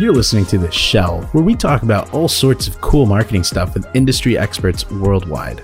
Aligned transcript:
You're 0.00 0.14
listening 0.14 0.46
to 0.46 0.56
The 0.56 0.70
Shell, 0.70 1.24
where 1.32 1.44
we 1.44 1.54
talk 1.54 1.82
about 1.82 2.14
all 2.14 2.26
sorts 2.26 2.66
of 2.66 2.80
cool 2.80 3.04
marketing 3.04 3.44
stuff 3.44 3.74
with 3.74 3.86
industry 3.94 4.38
experts 4.38 4.90
worldwide. 4.90 5.60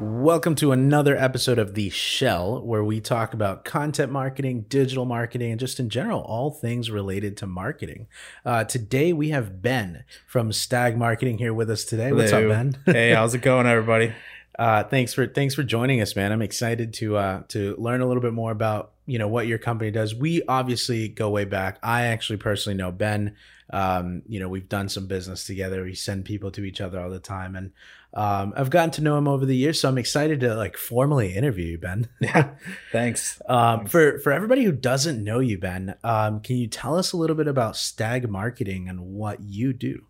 Welcome 0.00 0.56
to 0.56 0.72
another 0.72 1.16
episode 1.16 1.60
of 1.60 1.74
The 1.74 1.90
Shell, 1.90 2.62
where 2.64 2.82
we 2.82 3.00
talk 3.00 3.34
about 3.34 3.64
content 3.64 4.10
marketing, 4.10 4.62
digital 4.62 5.04
marketing, 5.04 5.52
and 5.52 5.60
just 5.60 5.78
in 5.78 5.90
general, 5.90 6.22
all 6.22 6.50
things 6.50 6.90
related 6.90 7.36
to 7.36 7.46
marketing. 7.46 8.08
Uh, 8.44 8.64
today, 8.64 9.12
we 9.12 9.28
have 9.28 9.62
Ben 9.62 10.02
from 10.26 10.50
Stag 10.50 10.98
Marketing 10.98 11.38
here 11.38 11.54
with 11.54 11.70
us 11.70 11.84
today. 11.84 12.10
What's 12.10 12.32
up, 12.32 12.48
Ben? 12.48 12.76
hey, 12.84 13.12
how's 13.12 13.32
it 13.32 13.42
going, 13.42 13.68
everybody? 13.68 14.12
Uh, 14.58 14.82
thanks 14.82 15.12
for 15.12 15.26
thanks 15.26 15.54
for 15.54 15.62
joining 15.62 16.00
us, 16.00 16.16
man. 16.16 16.32
I'm 16.32 16.40
excited 16.40 16.94
to 16.94 17.18
uh, 17.18 17.42
to 17.48 17.76
learn 17.76 18.00
a 18.00 18.06
little 18.06 18.22
bit 18.22 18.32
more 18.32 18.50
about 18.50 18.92
you 19.06 19.18
know 19.18 19.28
what 19.28 19.46
your 19.46 19.58
company 19.58 19.90
does. 19.90 20.14
We 20.14 20.42
obviously 20.48 21.08
go 21.08 21.30
way 21.30 21.44
back. 21.44 21.78
I 21.82 22.06
actually 22.06 22.38
personally 22.38 22.76
know 22.76 22.92
Ben. 22.92 23.36
Um, 23.70 24.22
you 24.28 24.38
know, 24.38 24.48
we've 24.48 24.68
done 24.68 24.88
some 24.88 25.06
business 25.06 25.44
together. 25.44 25.82
We 25.82 25.94
send 25.94 26.24
people 26.24 26.50
to 26.52 26.64
each 26.64 26.80
other 26.80 27.00
all 27.00 27.10
the 27.10 27.18
time, 27.18 27.56
and 27.56 27.72
um, 28.14 28.54
I've 28.56 28.70
gotten 28.70 28.90
to 28.92 29.02
know 29.02 29.18
him 29.18 29.28
over 29.28 29.44
the 29.44 29.56
years. 29.56 29.80
So 29.80 29.88
I'm 29.88 29.98
excited 29.98 30.40
to 30.40 30.54
like 30.54 30.76
formally 30.76 31.34
interview 31.34 31.72
you, 31.72 31.78
Ben. 31.78 32.08
Yeah, 32.20 32.50
thanks. 32.92 33.40
Um, 33.48 33.86
for 33.86 34.18
for 34.20 34.32
everybody 34.32 34.64
who 34.64 34.72
doesn't 34.72 35.22
know 35.22 35.38
you, 35.38 35.58
Ben, 35.58 35.96
um, 36.02 36.40
can 36.40 36.56
you 36.56 36.66
tell 36.66 36.96
us 36.96 37.12
a 37.12 37.16
little 37.16 37.36
bit 37.36 37.48
about 37.48 37.76
Stag 37.76 38.28
Marketing 38.28 38.88
and 38.88 39.00
what 39.00 39.40
you 39.42 39.72
do? 39.72 40.06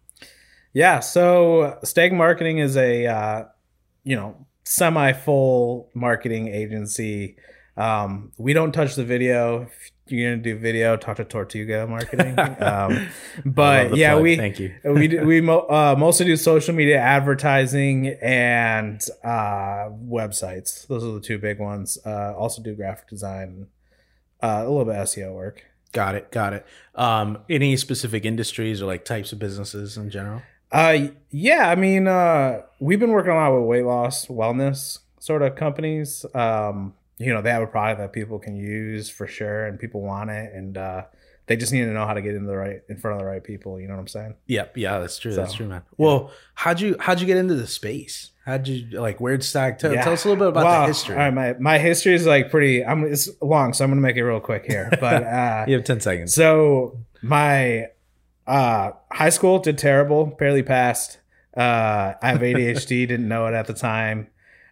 Yeah, 0.73 1.01
so 1.01 1.78
Stag 1.84 2.12
Marketing 2.12 2.59
is 2.59 2.76
a 2.76 3.06
uh, 3.06 3.45
you 4.04 4.16
know 4.16 4.46
semi-full 4.65 5.90
marketing 5.95 6.48
agency. 6.48 7.37
Um, 7.76 8.32
we 8.38 8.52
don't 8.52 8.72
touch 8.72 8.94
the 8.94 9.04
video. 9.04 9.62
If 9.62 9.90
you're 10.12 10.30
gonna 10.30 10.42
do 10.42 10.56
video, 10.56 10.96
talk 10.96 11.16
to 11.16 11.24
Tortuga 11.24 11.87
Marketing. 11.87 12.37
Um, 12.60 13.09
but 13.45 13.96
yeah, 13.96 14.12
plug. 14.12 14.23
we 14.23 14.37
thank 14.37 14.59
you. 14.59 14.74
we 14.84 15.09
do, 15.09 15.24
we 15.26 15.40
mo- 15.40 15.66
uh, 15.68 15.95
mostly 15.98 16.26
do 16.26 16.36
social 16.36 16.74
media 16.74 16.98
advertising 16.98 18.09
and 18.23 19.01
uh, 19.24 19.88
websites. 19.90 20.86
Those 20.86 21.04
are 21.04 21.12
the 21.12 21.20
two 21.20 21.38
big 21.38 21.59
ones. 21.59 21.98
Uh, 22.04 22.34
also 22.36 22.62
do 22.62 22.74
graphic 22.74 23.09
design, 23.09 23.66
uh, 24.42 24.62
a 24.64 24.68
little 24.68 24.84
bit 24.84 24.96
of 24.96 25.06
SEO 25.08 25.34
work. 25.34 25.64
Got 25.92 26.14
it. 26.14 26.30
Got 26.30 26.52
it. 26.54 26.66
Um, 26.95 27.38
any 27.48 27.76
specific 27.76 28.24
industries 28.24 28.82
or 28.82 28.86
like 28.86 29.04
types 29.04 29.32
of 29.32 29.38
businesses 29.38 29.96
in 29.96 30.10
general? 30.10 30.42
Uh, 30.73 31.08
yeah, 31.30 31.68
I 31.70 31.74
mean, 31.74 32.06
uh, 32.08 32.62
we've 32.80 33.01
been 33.01 33.12
working 33.12 33.32
a 33.32 33.36
lot 33.36 33.54
with 33.54 33.64
weight 33.64 33.84
loss, 33.84 34.26
wellness 34.26 34.98
sort 35.20 35.42
of 35.42 35.54
companies. 35.56 36.24
Um, 36.34 36.95
you 37.18 37.32
know, 37.32 37.40
they 37.42 37.50
have 37.50 37.62
a 37.62 37.66
product 37.66 38.00
that 38.00 38.12
people 38.12 38.38
can 38.38 38.56
use 38.56 39.09
for 39.10 39.26
sure, 39.26 39.66
and 39.66 39.78
people 39.78 40.02
want 40.02 40.30
it, 40.30 40.52
and 40.52 40.76
uh, 40.76 41.04
they 41.46 41.56
just 41.56 41.73
need 41.73 41.84
to 41.84 41.92
know 41.92 42.06
how 42.06 42.12
to 42.14 42.23
get 42.23 42.34
in 42.34 42.45
the 42.46 42.56
right 42.56 42.80
in 42.88 42.96
front 42.98 43.14
of 43.14 43.20
the 43.20 43.26
right 43.26 43.42
people. 43.42 43.80
You 43.80 43.88
know 43.88 43.95
what 43.95 44.00
I'm 44.00 44.08
saying? 44.08 44.34
Yep. 44.46 44.76
Yeah, 44.76 44.98
that's 44.98 45.18
true. 45.18 45.34
that's 45.34 45.54
true, 45.54 45.66
man. 45.68 45.82
Well, 45.96 46.30
how'd 46.54 46.80
you 46.80 46.96
how'd 47.00 47.20
you 47.20 47.26
get 47.26 47.36
into 47.36 47.54
the 47.54 47.66
space? 47.66 48.30
How'd 48.45 48.68
you 48.68 49.00
like 49.00 49.18
where'd 49.20 49.42
Stag 49.42 49.78
tell, 49.78 49.92
Yeah. 49.92 50.04
tell 50.04 50.12
us 50.12 50.24
a 50.24 50.28
little 50.28 50.45
bit 50.45 50.48
about 50.50 50.64
Wow. 50.64 50.80
the 50.82 50.86
history? 50.88 51.14
All 51.16 51.20
right, 51.23 51.34
my 51.34 51.54
my 51.58 51.78
history 51.78 52.14
is 52.14 52.26
like 52.26 52.50
pretty. 52.50 52.84
I'm 52.84 53.04
it's 53.04 53.28
long, 53.40 53.73
so 53.73 53.84
I'm 53.84 53.90
gonna 53.90 54.01
make 54.01 54.16
it 54.16 54.24
real 54.24 54.40
quick 54.40 54.64
here. 54.66 54.88
But 55.01 55.23
uh, 55.24 55.64
You 55.66 55.74
have 55.76 55.84
ten 55.84 56.01
seconds. 56.01 56.34
So 56.34 56.98
my 57.23 57.86
uh 58.46 58.90
high 59.10 59.30
school 59.30 59.58
did 59.58 59.78
terrible, 59.78 60.26
barely 60.26 60.62
passed. 60.62 61.18
Uh 61.56 62.14
I 62.23 62.28
have 62.32 62.40
ADHD, 62.40 62.88
didn't 63.08 63.26
know 63.28 63.46
it 63.46 63.54
at 63.54 63.66
the 63.66 63.74
time. 63.74 64.28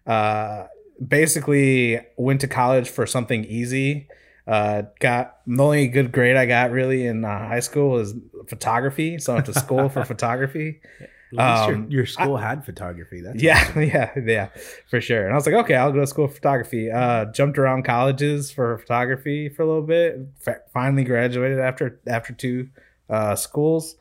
Uh 0.07 0.67
basically 1.07 2.01
went 2.17 2.41
to 2.43 2.49
college 2.49 2.89
for 2.89 3.07
something 3.07 3.45
easy. 3.45 4.09
Uh 4.47 4.83
got 5.01 5.39
the 5.47 5.63
only 5.63 5.89
good 5.89 6.13
grade 6.13 6.37
I 6.37 6.45
got 6.47 6.71
really 6.71 7.07
in 7.07 7.25
uh, 7.25 7.49
high 7.49 7.61
school 7.61 7.91
was 7.91 8.15
photography, 8.47 9.19
so 9.19 9.33
I 9.33 9.35
went 9.37 9.47
to 9.47 9.55
school 9.55 9.89
for 9.89 10.05
photography. 10.15 10.81
At 11.01 11.39
least 11.39 11.63
um, 11.65 11.71
your, 11.89 12.01
your 12.01 12.07
school 12.07 12.37
had 12.37 12.65
photography. 12.65 13.23
That's 13.23 13.43
Yeah, 13.43 13.59
awesome. 13.59 13.83
yeah, 13.95 14.13
yeah, 14.25 14.49
for 14.89 15.01
sure. 15.01 15.25
And 15.25 15.33
I 15.33 15.35
was 15.35 15.47
like, 15.47 15.55
okay, 15.55 15.75
I'll 15.75 15.91
go 15.91 16.01
to 16.01 16.07
school 16.07 16.29
for 16.29 16.35
photography. 16.35 16.91
Uh, 16.91 17.25
jumped 17.33 17.59
around 17.59 17.85
colleges 17.85 18.53
for 18.53 18.79
photography 18.79 19.49
for 19.49 19.63
a 19.63 19.67
little 19.67 19.83
bit. 19.83 20.29
F- 20.47 20.59
finally 20.73 21.05
graduated 21.05 21.59
after 21.59 21.99
after 22.07 22.35
two 22.35 22.69
uh, 23.09 23.35
schools, 23.35 23.97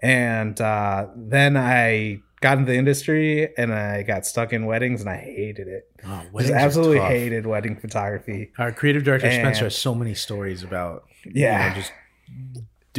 and 0.00 0.60
uh, 0.60 1.06
then 1.16 1.56
I 1.56 2.20
got 2.40 2.58
into 2.58 2.70
the 2.72 2.78
industry 2.78 3.48
and 3.56 3.72
I 3.72 4.02
got 4.02 4.26
stuck 4.26 4.52
in 4.52 4.66
weddings 4.66 5.00
and 5.00 5.10
I 5.10 5.16
hated 5.16 5.68
it. 5.68 5.90
Oh, 6.06 6.22
Just 6.38 6.52
absolutely 6.52 7.00
hated 7.00 7.46
wedding 7.46 7.76
photography. 7.76 8.52
Our 8.58 8.72
creative 8.72 9.04
director 9.04 9.30
Spencer 9.30 9.64
has 9.64 9.76
so 9.76 9.94
many 9.94 10.14
stories 10.14 10.62
about 10.62 11.04
you 11.24 11.32
Yeah. 11.42 11.68
know, 11.70 11.74
just 11.74 11.92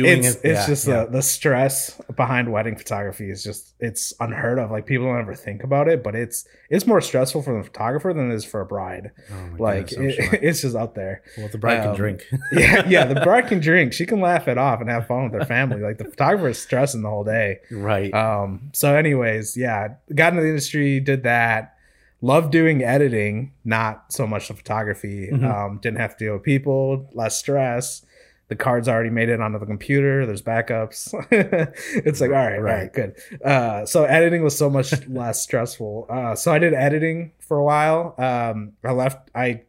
doing 0.03 0.19
it's 0.23 0.35
it. 0.35 0.41
it's 0.43 0.59
Yeah, 0.61 0.67
just 0.67 0.87
yeah. 0.87 1.05
The, 1.05 1.11
the 1.11 1.21
stress 1.21 1.99
behind 2.15 2.51
wedding 2.51 2.75
photography 2.75 3.29
is 3.29 3.43
just 3.43 3.73
it's 3.79 4.13
unheard 4.19 4.59
of. 4.59 4.71
Like 4.71 4.85
people 4.85 5.05
don't 5.07 5.19
ever 5.19 5.35
think 5.35 5.63
about 5.63 5.87
it, 5.87 6.03
but 6.03 6.15
it's 6.15 6.45
it's 6.69 6.85
more 6.87 7.01
stressful 7.01 7.41
for 7.41 7.57
the 7.57 7.63
photographer 7.63 8.13
than 8.13 8.31
it 8.31 8.35
is 8.35 8.45
for 8.45 8.61
a 8.61 8.65
bride. 8.65 9.11
Oh 9.31 9.35
like 9.59 9.89
goodness, 9.89 10.15
it, 10.17 10.23
sure. 10.23 10.33
it's 10.41 10.61
just 10.61 10.75
out 10.75 10.95
there. 10.95 11.21
well, 11.37 11.47
the 11.49 11.57
bride 11.57 11.81
can 11.81 11.89
um, 11.91 11.95
drink. 11.95 12.25
Yeah, 12.53 12.87
yeah. 12.87 13.05
The 13.05 13.21
bride 13.21 13.47
can 13.47 13.59
drink. 13.69 13.93
She 13.93 14.05
can 14.05 14.19
laugh 14.21 14.47
it 14.47 14.57
off 14.57 14.81
and 14.81 14.89
have 14.89 15.07
fun 15.07 15.25
with 15.29 15.39
her 15.39 15.45
family. 15.45 15.81
Like 15.81 15.97
the 15.97 16.05
photographer 16.05 16.49
is 16.49 16.59
stressing 16.61 17.01
the 17.01 17.09
whole 17.09 17.23
day. 17.23 17.59
right. 17.71 18.13
Um. 18.13 18.71
So, 18.73 18.95
anyways, 18.95 19.55
yeah, 19.57 19.95
got 20.15 20.33
into 20.33 20.43
the 20.43 20.49
industry, 20.49 20.99
did 20.99 21.23
that. 21.23 21.75
Loved 22.21 22.51
doing 22.51 22.83
editing, 22.83 23.53
not 23.63 24.11
so 24.11 24.27
much 24.27 24.49
the 24.49 24.53
photography. 24.53 25.29
Mhm. 25.31 25.43
Um. 25.43 25.79
Didn't 25.81 25.99
have 25.99 26.17
to 26.17 26.25
deal 26.25 26.33
with 26.33 26.43
people, 26.43 27.07
less 27.13 27.37
stress. 27.37 28.05
The 28.49 28.55
cards 28.55 28.87
already 28.89 29.09
made 29.11 29.29
it 29.29 29.39
onto 29.39 29.59
the 29.59 29.65
computer. 29.65 30.25
There's 30.25 30.41
backups. 30.41 31.13
it's 31.31 32.19
like 32.19 32.31
all 32.31 32.35
right, 32.35 32.55
all 32.55 32.61
Right. 32.61 32.81
right, 32.83 32.93
good. 32.93 33.15
Uh, 33.45 33.85
so 33.85 34.03
editing 34.03 34.43
was 34.43 34.57
so 34.57 34.69
much 34.69 34.91
less 35.07 35.41
stressful. 35.41 36.07
Uh, 36.09 36.35
so 36.35 36.51
I 36.51 36.59
did 36.59 36.73
editing 36.73 37.31
for 37.39 37.57
a 37.57 37.63
while. 37.63 38.15
Um, 38.17 38.73
I 38.83 38.91
left. 38.91 39.29
I 39.35 39.61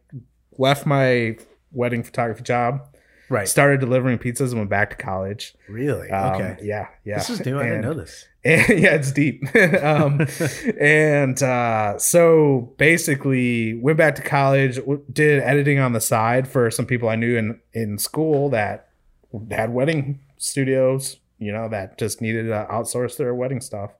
left 0.57 0.85
my 0.85 1.37
wedding 1.71 2.03
photography 2.03 2.43
job. 2.43 2.87
Right. 3.31 3.47
Started 3.47 3.79
delivering 3.79 4.19
pizzas 4.19 4.49
and 4.49 4.57
went 4.57 4.69
back 4.69 4.91
to 4.91 4.95
college. 4.95 5.55
Really? 5.67 6.09
Um, 6.09 6.33
okay. 6.35 6.57
Yeah, 6.61 6.87
yeah. 7.03 7.17
This 7.17 7.29
is 7.29 7.45
new. 7.45 7.59
I 7.59 7.63
didn't 7.63 7.81
know 7.81 7.93
this. 7.93 8.27
and, 8.43 8.69
yeah, 8.69 8.95
it's 8.95 9.11
deep. 9.11 9.43
um, 9.83 10.27
and 10.79 11.41
uh, 11.41 11.97
so 11.97 12.73
basically, 12.77 13.75
went 13.75 13.97
back 13.97 14.15
to 14.15 14.21
college, 14.21 14.75
w- 14.75 15.03
did 15.11 15.41
editing 15.41 15.79
on 15.79 15.93
the 15.93 16.01
side 16.01 16.47
for 16.47 16.69
some 16.69 16.85
people 16.85 17.09
I 17.09 17.15
knew 17.15 17.37
in 17.37 17.59
in 17.73 17.97
school 17.97 18.49
that 18.49 18.89
had 19.49 19.73
wedding 19.73 20.19
studios. 20.37 21.17
You 21.39 21.51
know, 21.51 21.69
that 21.69 21.97
just 21.97 22.21
needed 22.21 22.43
to 22.43 22.67
outsource 22.69 23.17
their 23.17 23.33
wedding 23.33 23.61
stuff. 23.61 23.91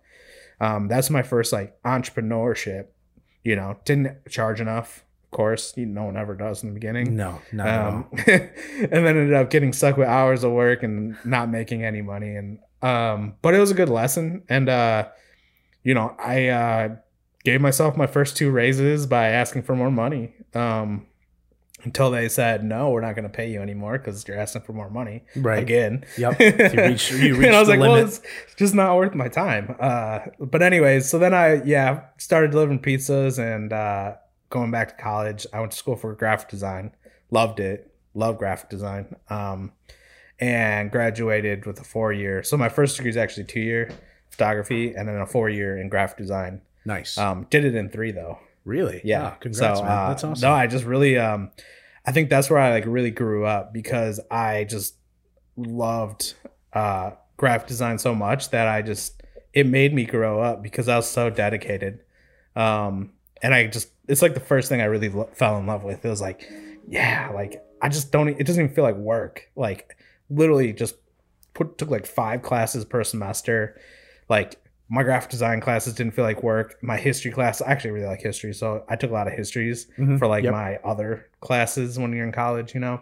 Um, 0.59 0.87
that's 0.87 1.09
my 1.09 1.23
first 1.23 1.51
like 1.51 1.81
entrepreneurship. 1.83 2.87
You 3.43 3.55
know, 3.55 3.77
didn't 3.85 4.29
charge 4.29 4.61
enough. 4.61 5.03
Of 5.31 5.37
course, 5.37 5.73
you, 5.77 5.85
no 5.85 6.03
one 6.03 6.17
ever 6.17 6.35
does 6.35 6.61
in 6.61 6.69
the 6.69 6.73
beginning. 6.73 7.15
No, 7.15 7.39
at. 7.57 7.85
Um, 7.85 8.05
and 8.27 8.49
then 8.91 9.07
ended 9.07 9.33
up 9.33 9.49
getting 9.49 9.71
stuck 9.71 9.95
with 9.95 10.07
hours 10.09 10.43
of 10.43 10.51
work 10.51 10.83
and 10.83 11.15
not 11.23 11.49
making 11.49 11.85
any 11.85 12.01
money. 12.01 12.35
And 12.35 12.59
um, 12.81 13.35
but 13.41 13.53
it 13.53 13.59
was 13.59 13.71
a 13.71 13.73
good 13.73 13.87
lesson. 13.89 14.43
And 14.49 14.67
uh, 14.67 15.07
you 15.83 15.93
know, 15.93 16.15
I 16.19 16.47
uh, 16.49 16.95
gave 17.45 17.61
myself 17.61 17.95
my 17.95 18.07
first 18.07 18.35
two 18.35 18.51
raises 18.51 19.05
by 19.07 19.27
asking 19.29 19.63
for 19.63 19.73
more 19.75 19.89
money. 19.89 20.33
Um, 20.53 21.07
until 21.83 22.11
they 22.11 22.29
said 22.29 22.63
no, 22.63 22.91
we're 22.91 23.01
not 23.01 23.15
going 23.15 23.23
to 23.23 23.29
pay 23.29 23.49
you 23.49 23.59
anymore 23.61 23.97
because 23.97 24.27
you're 24.27 24.37
asking 24.37 24.61
for 24.61 24.73
more 24.73 24.89
money 24.89 25.23
Right. 25.35 25.63
again. 25.63 26.05
Yep. 26.17 26.39
You 26.73 26.81
reached- 26.83 27.11
you 27.13 27.35
and 27.43 27.55
I 27.55 27.59
was 27.59 27.69
like, 27.69 27.79
well, 27.79 27.95
it's 27.95 28.21
just 28.57 28.75
not 28.75 28.95
worth 28.97 29.15
my 29.15 29.29
time. 29.29 29.75
Uh, 29.79 30.19
but 30.39 30.61
anyways, 30.61 31.09
so 31.09 31.17
then 31.17 31.33
I 31.33 31.63
yeah 31.63 32.01
started 32.17 32.51
delivering 32.51 32.79
pizzas 32.79 33.39
and 33.39 33.73
uh, 33.73 34.15
going 34.51 34.69
back 34.69 34.95
to 34.95 35.03
college. 35.03 35.47
I 35.51 35.59
went 35.59 35.71
to 35.71 35.77
school 35.77 35.95
for 35.95 36.13
graphic 36.13 36.49
design. 36.49 36.91
Loved 37.31 37.59
it. 37.59 37.91
Love 38.13 38.37
graphic 38.37 38.69
design. 38.69 39.15
Um, 39.29 39.71
and 40.39 40.91
graduated 40.91 41.65
with 41.65 41.79
a 41.79 41.83
four 41.83 42.13
year. 42.13 42.43
So 42.43 42.57
my 42.57 42.69
first 42.69 42.95
degree 42.97 43.09
is 43.09 43.17
actually 43.17 43.45
two 43.45 43.59
year 43.59 43.91
photography, 44.29 44.93
and 44.93 45.07
then 45.07 45.15
a 45.17 45.25
four 45.25 45.49
year 45.49 45.77
in 45.77 45.89
graphic 45.89 46.17
design. 46.17 46.61
Nice. 46.85 47.17
Um, 47.17 47.47
did 47.49 47.65
it 47.65 47.75
in 47.75 47.89
three 47.89 48.11
though. 48.11 48.39
really? 48.65 49.01
Yeah. 49.03 49.23
Wow, 49.23 49.37
congrats, 49.39 49.79
so, 49.79 49.85
man. 49.85 49.91
uh, 49.97 50.07
That's 50.09 50.23
awesome. 50.23 50.47
No, 50.49 50.53
I 50.53 50.67
just 50.67 50.85
really 50.85 51.17
um 51.17 51.51
I 52.05 52.11
think 52.11 52.29
that's 52.29 52.49
where 52.49 52.59
I 52.59 52.71
like 52.71 52.85
really 52.87 53.11
grew 53.11 53.45
up 53.45 53.71
because 53.73 54.19
I 54.31 54.63
just 54.65 54.95
loved 55.55 56.33
uh 56.73 57.11
graphic 57.37 57.67
design 57.67 57.97
so 57.99 58.15
much 58.15 58.49
that 58.49 58.67
I 58.67 58.81
just 58.81 59.21
it 59.53 59.67
made 59.67 59.93
me 59.93 60.05
grow 60.05 60.41
up 60.41 60.63
because 60.63 60.87
I 60.87 60.95
was 60.95 61.07
so 61.09 61.29
dedicated. 61.29 61.99
Um 62.55 63.11
and 63.43 63.53
I 63.53 63.67
just 63.67 63.89
it's 64.07 64.21
like 64.21 64.33
the 64.33 64.39
first 64.39 64.69
thing 64.69 64.81
I 64.81 64.85
really 64.85 65.09
lo- 65.09 65.29
fell 65.33 65.57
in 65.57 65.65
love 65.67 65.83
with. 65.83 66.03
It 66.05 66.09
was 66.09 66.21
like 66.21 66.47
yeah, 66.87 67.31
like 67.33 67.61
I 67.81 67.89
just 67.89 68.11
don't 68.11 68.29
it 68.29 68.45
doesn't 68.45 68.63
even 68.63 68.75
feel 68.75 68.83
like 68.83 68.95
work. 68.95 69.49
Like 69.55 69.95
literally 70.29 70.73
just 70.73 70.95
put 71.53 71.77
took 71.77 71.89
like 71.89 72.05
5 72.05 72.41
classes 72.41 72.85
per 72.85 73.03
semester. 73.03 73.79
Like 74.29 74.55
my 74.89 75.03
graphic 75.03 75.29
design 75.31 75.61
classes 75.61 75.93
didn't 75.93 76.13
feel 76.13 76.25
like 76.25 76.43
work. 76.43 76.77
My 76.81 76.97
history 76.97 77.31
class, 77.31 77.61
I 77.61 77.71
actually 77.71 77.91
really 77.91 78.07
like 78.07 78.21
history, 78.21 78.53
so 78.53 78.83
I 78.89 78.95
took 78.97 79.09
a 79.09 79.13
lot 79.13 79.27
of 79.27 79.33
histories 79.33 79.87
Mhm. 79.97 80.19
for 80.19 80.27
like 80.27 80.43
Yep. 80.43 80.51
my 80.51 80.75
other 80.83 81.27
classes 81.39 81.97
when 81.97 82.11
you're 82.13 82.25
in 82.25 82.31
college, 82.33 82.73
you 82.73 82.79
know. 82.81 83.01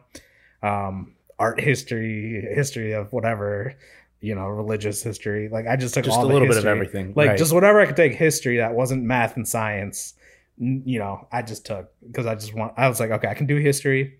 um, 0.61 1.13
art 1.39 1.59
history, 1.59 2.45
history 2.53 2.91
of 2.91 3.13
whatever, 3.13 3.73
you 4.19 4.35
know, 4.35 4.45
religious 4.47 5.01
history. 5.01 5.47
Like 5.47 5.67
I 5.67 5.77
just 5.77 5.93
took 5.93 6.03
Just 6.03 6.17
all 6.17 6.25
a 6.25 6.27
little 6.27 6.47
bit 6.49 6.57
of 6.57 6.65
everything. 6.65 7.13
Like 7.15 7.29
right. 7.29 7.37
just 7.37 7.53
whatever 7.53 7.79
I 7.79 7.85
could 7.85 7.95
take 7.95 8.13
history 8.13 8.57
that 8.57 8.73
wasn't 8.75 9.03
math 9.03 9.37
and 9.37 9.47
science. 9.47 10.15
You 10.59 10.99
know, 10.99 11.27
I 11.31 11.41
just 11.41 11.65
took 11.65 11.91
because 12.05 12.25
I 12.25 12.35
just 12.35 12.53
want. 12.53 12.73
I 12.77 12.89
was 12.89 12.99
like, 12.99 13.11
okay, 13.11 13.29
I 13.29 13.33
can 13.33 13.47
do 13.47 13.55
history, 13.55 14.19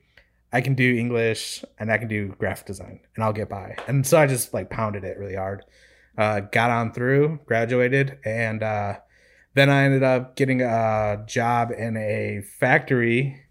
I 0.54 0.62
can 0.62 0.74
do 0.74 0.96
English, 0.96 1.64
and 1.78 1.92
I 1.92 1.98
can 1.98 2.08
do 2.08 2.30
graphic 2.40 2.66
design, 2.66 3.02
and 3.16 3.24
I'll 3.24 3.34
get 3.34 3.50
by. 3.50 3.76
And 3.88 4.08
so 4.08 4.18
I 4.18 4.26
just 4.26 4.54
like 4.54 4.70
pounded 4.70 5.04
it 5.04 5.18
really 5.18 5.36
hard. 5.36 5.66
Uh, 6.18 6.40
got 6.40 6.70
on 6.70 6.94
through, 6.94 7.40
graduated, 7.46 8.20
and 8.26 8.64
uh, 8.64 9.00
then 9.54 9.70
I 9.70 9.84
ended 9.84 10.04
up 10.04 10.36
getting 10.36 10.62
a 10.62 11.24
job 11.28 11.72
in 11.72 11.98
a 11.98 12.42
factory, 12.60 13.42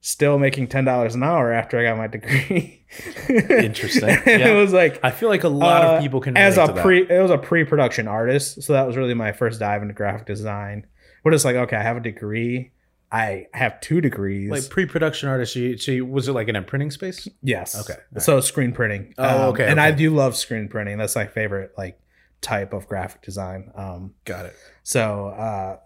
still 0.00 0.38
making 0.38 0.68
ten 0.68 0.84
dollars 0.84 1.16
an 1.16 1.24
hour 1.24 1.52
after 1.52 1.78
I 1.78 1.82
got 1.82 1.96
my 1.98 2.06
degree. 2.06 2.86
Interesting. 3.28 4.08
Yeah. 4.08 4.48
It 4.48 4.54
was 4.54 4.72
like 4.72 5.00
I 5.02 5.10
feel 5.10 5.28
like 5.28 5.44
a 5.44 5.48
lot 5.48 5.84
uh, 5.84 5.88
of 5.88 6.02
people 6.02 6.20
can 6.20 6.36
as 6.36 6.56
a 6.56 6.72
pre 6.72 7.02
it 7.02 7.20
was 7.20 7.30
a 7.30 7.38
pre-production 7.38 8.06
artist 8.06 8.62
so 8.62 8.74
that 8.74 8.86
was 8.86 8.96
really 8.96 9.14
my 9.14 9.32
first 9.32 9.58
dive 9.58 9.82
into 9.82 9.94
graphic 9.94 10.26
design 10.26 10.86
but 11.22 11.34
it's 11.34 11.44
like 11.44 11.56
okay 11.56 11.76
i 11.76 11.82
have 11.82 11.96
a 11.96 12.00
degree. 12.00 12.70
I 13.14 13.48
have 13.52 13.78
two 13.82 14.00
degrees. 14.00 14.50
Like 14.50 14.70
pre-production 14.70 15.28
artist. 15.28 15.52
So 15.52 15.92
you, 15.92 16.06
was 16.06 16.28
it 16.28 16.32
like 16.32 16.48
in 16.48 16.56
a 16.56 16.62
printing 16.62 16.90
space? 16.90 17.28
yes. 17.42 17.78
Okay, 17.78 18.00
so 18.18 18.40
screen 18.40 18.72
printing. 18.72 19.12
Um, 19.18 19.26
Oh, 19.28 19.48
okay, 19.50 19.68
and 19.68 19.78
i 19.78 19.90
do 19.90 20.08
love 20.14 20.34
screen 20.34 20.66
printing. 20.66 20.96
That's 20.96 21.14
my 21.14 21.26
favorite 21.26 21.74
like 21.76 22.00
type 22.40 22.72
of 22.72 22.88
graphic 22.88 23.20
design. 23.20 23.70
Um 23.74 24.14
Got 24.24 24.46
it. 24.46 24.54
so 24.82 25.26
uh 25.28 25.76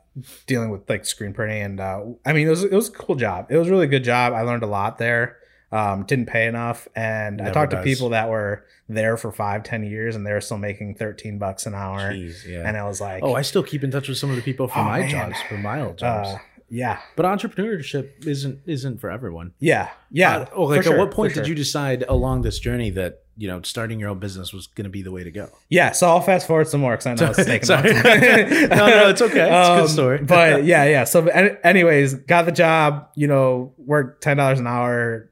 dealing 0.47 0.71
with 0.71 0.89
like 0.89 1.05
screen 1.05 1.35
printing 1.35 1.63
and 1.63 1.81
uh 1.81 2.01
i 2.25 2.33
mean 2.33 2.47
it 2.47 2.51
was 2.51 2.63
it 2.65 2.73
was 2.73 2.89
a 2.89 2.93
cool 2.93 3.17
job. 3.17 3.47
It 3.51 3.57
was 3.57 3.67
a 3.67 3.71
really 3.73 3.89
good 3.89 4.05
job. 4.05 4.33
I 4.33 4.43
learned 4.43 4.63
a 4.63 4.69
lot 4.69 4.97
there 4.99 5.39
um 5.77 6.05
didn't 6.05 6.27
pay 6.27 6.47
enough 6.47 6.89
and 6.97 7.41
i 7.43 7.51
talked 7.53 7.73
does. 7.73 7.81
to 7.81 7.85
people 7.85 8.09
that 8.11 8.29
were 8.29 8.65
there 8.89 9.17
for 9.17 9.31
five 9.33 9.63
ten 9.63 9.83
years 9.85 10.15
and 10.17 10.27
they're 10.27 10.41
still 10.41 10.59
making 10.59 10.95
13 10.95 11.39
bucks 11.39 11.67
an 11.67 11.75
hour 11.75 12.13
Jeez, 12.13 12.47
yeah. 12.47 12.67
and 12.67 12.77
i 12.77 12.85
was 12.85 13.01
like 13.01 13.23
oh, 13.25 13.35
I 13.35 13.43
still 13.43 13.63
keep 13.63 13.83
in 13.85 13.91
touch 13.91 14.09
with 14.09 14.19
some 14.19 14.31
of 14.31 14.37
the 14.37 14.43
people 14.43 14.67
from 14.69 14.83
Oh, 14.87 14.91
my 14.91 15.01
man. 15.01 15.11
jobs, 15.11 15.37
from 15.49 15.61
my 15.63 15.81
old 15.81 15.99
jobs. 15.99 16.29
uh 16.29 16.39
yeah 16.69 16.99
but 17.17 17.25
entrepreneurship 17.27 18.27
isn't 18.27 18.59
isn't 18.67 19.01
for 19.01 19.09
everyone. 19.11 19.53
yeah 19.61 19.91
yeah 20.11 20.37
Uh, 20.39 20.47
oh, 20.55 20.65
like 20.65 20.87
at 20.87 20.99
what 20.99 21.11
point 21.13 21.35
did 21.35 21.41
sure. 21.41 21.49
you 21.49 21.55
decide 21.55 22.05
along 22.09 22.43
this 22.43 22.59
journey 22.59 22.91
that 22.91 23.23
you 23.37 23.47
know 23.49 23.61
starting 23.63 24.01
your 24.01 24.09
own 24.09 24.19
business 24.19 24.53
was 24.53 24.67
going 24.67 24.85
to 24.85 24.91
be 24.91 25.03
the 25.03 25.13
way 25.13 25.23
to 25.23 25.31
go? 25.31 25.47
yeah 25.69 25.93
so 25.93 26.09
i'll 26.09 26.21
fast 26.21 26.47
forward 26.47 26.67
some 26.67 26.81
more 26.81 26.93
because 26.97 27.07
i 27.07 27.15
know 27.15 27.31
it's 27.37 27.45
taking 27.53 27.67
Sorry. 27.67 27.93
No, 28.81 28.87
no, 28.99 29.09
it's 29.11 29.23
okay. 29.23 29.47
It's 29.49 29.69
a 29.69 29.81
good 29.83 29.91
story. 29.91 30.19
but 30.25 30.65
yeah 30.73 30.85
yeah 30.85 31.05
so 31.05 31.27
anyways 31.27 32.15
got 32.15 32.47
the 32.47 32.53
job 32.53 33.09
you 33.15 33.27
know 33.29 33.73
worked 33.79 34.25
$10 34.25 34.59
an 34.59 34.67
hour 34.67 35.31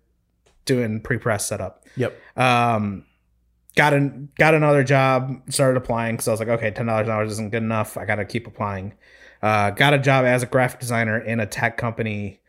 doing 0.64 1.00
pre-press 1.00 1.46
setup. 1.46 1.84
Yep. 1.96 2.18
um 2.36 3.04
got 3.76 3.92
an 3.92 4.28
got 4.38 4.54
another 4.54 4.84
job 4.84 5.42
started 5.48 5.76
applying 5.76 6.14
because 6.14 6.28
i 6.28 6.30
was 6.30 6.40
like 6.40 6.48
okay 6.48 6.70
$10 6.70 6.80
an 6.80 7.10
hour 7.10 7.24
isn't 7.24 7.50
good 7.50 7.62
enough. 7.62 7.96
I 7.96 8.04
gotta 8.04 8.24
keep 8.24 8.46
applying. 8.46 8.94
Uh 9.42 9.70
got 9.70 9.94
a 9.94 9.98
job 9.98 10.24
as 10.24 10.42
a 10.42 10.46
graphic 10.46 10.80
designer 10.80 11.18
in 11.18 11.40
a 11.40 11.46
tech 11.46 11.76
company 11.76 12.40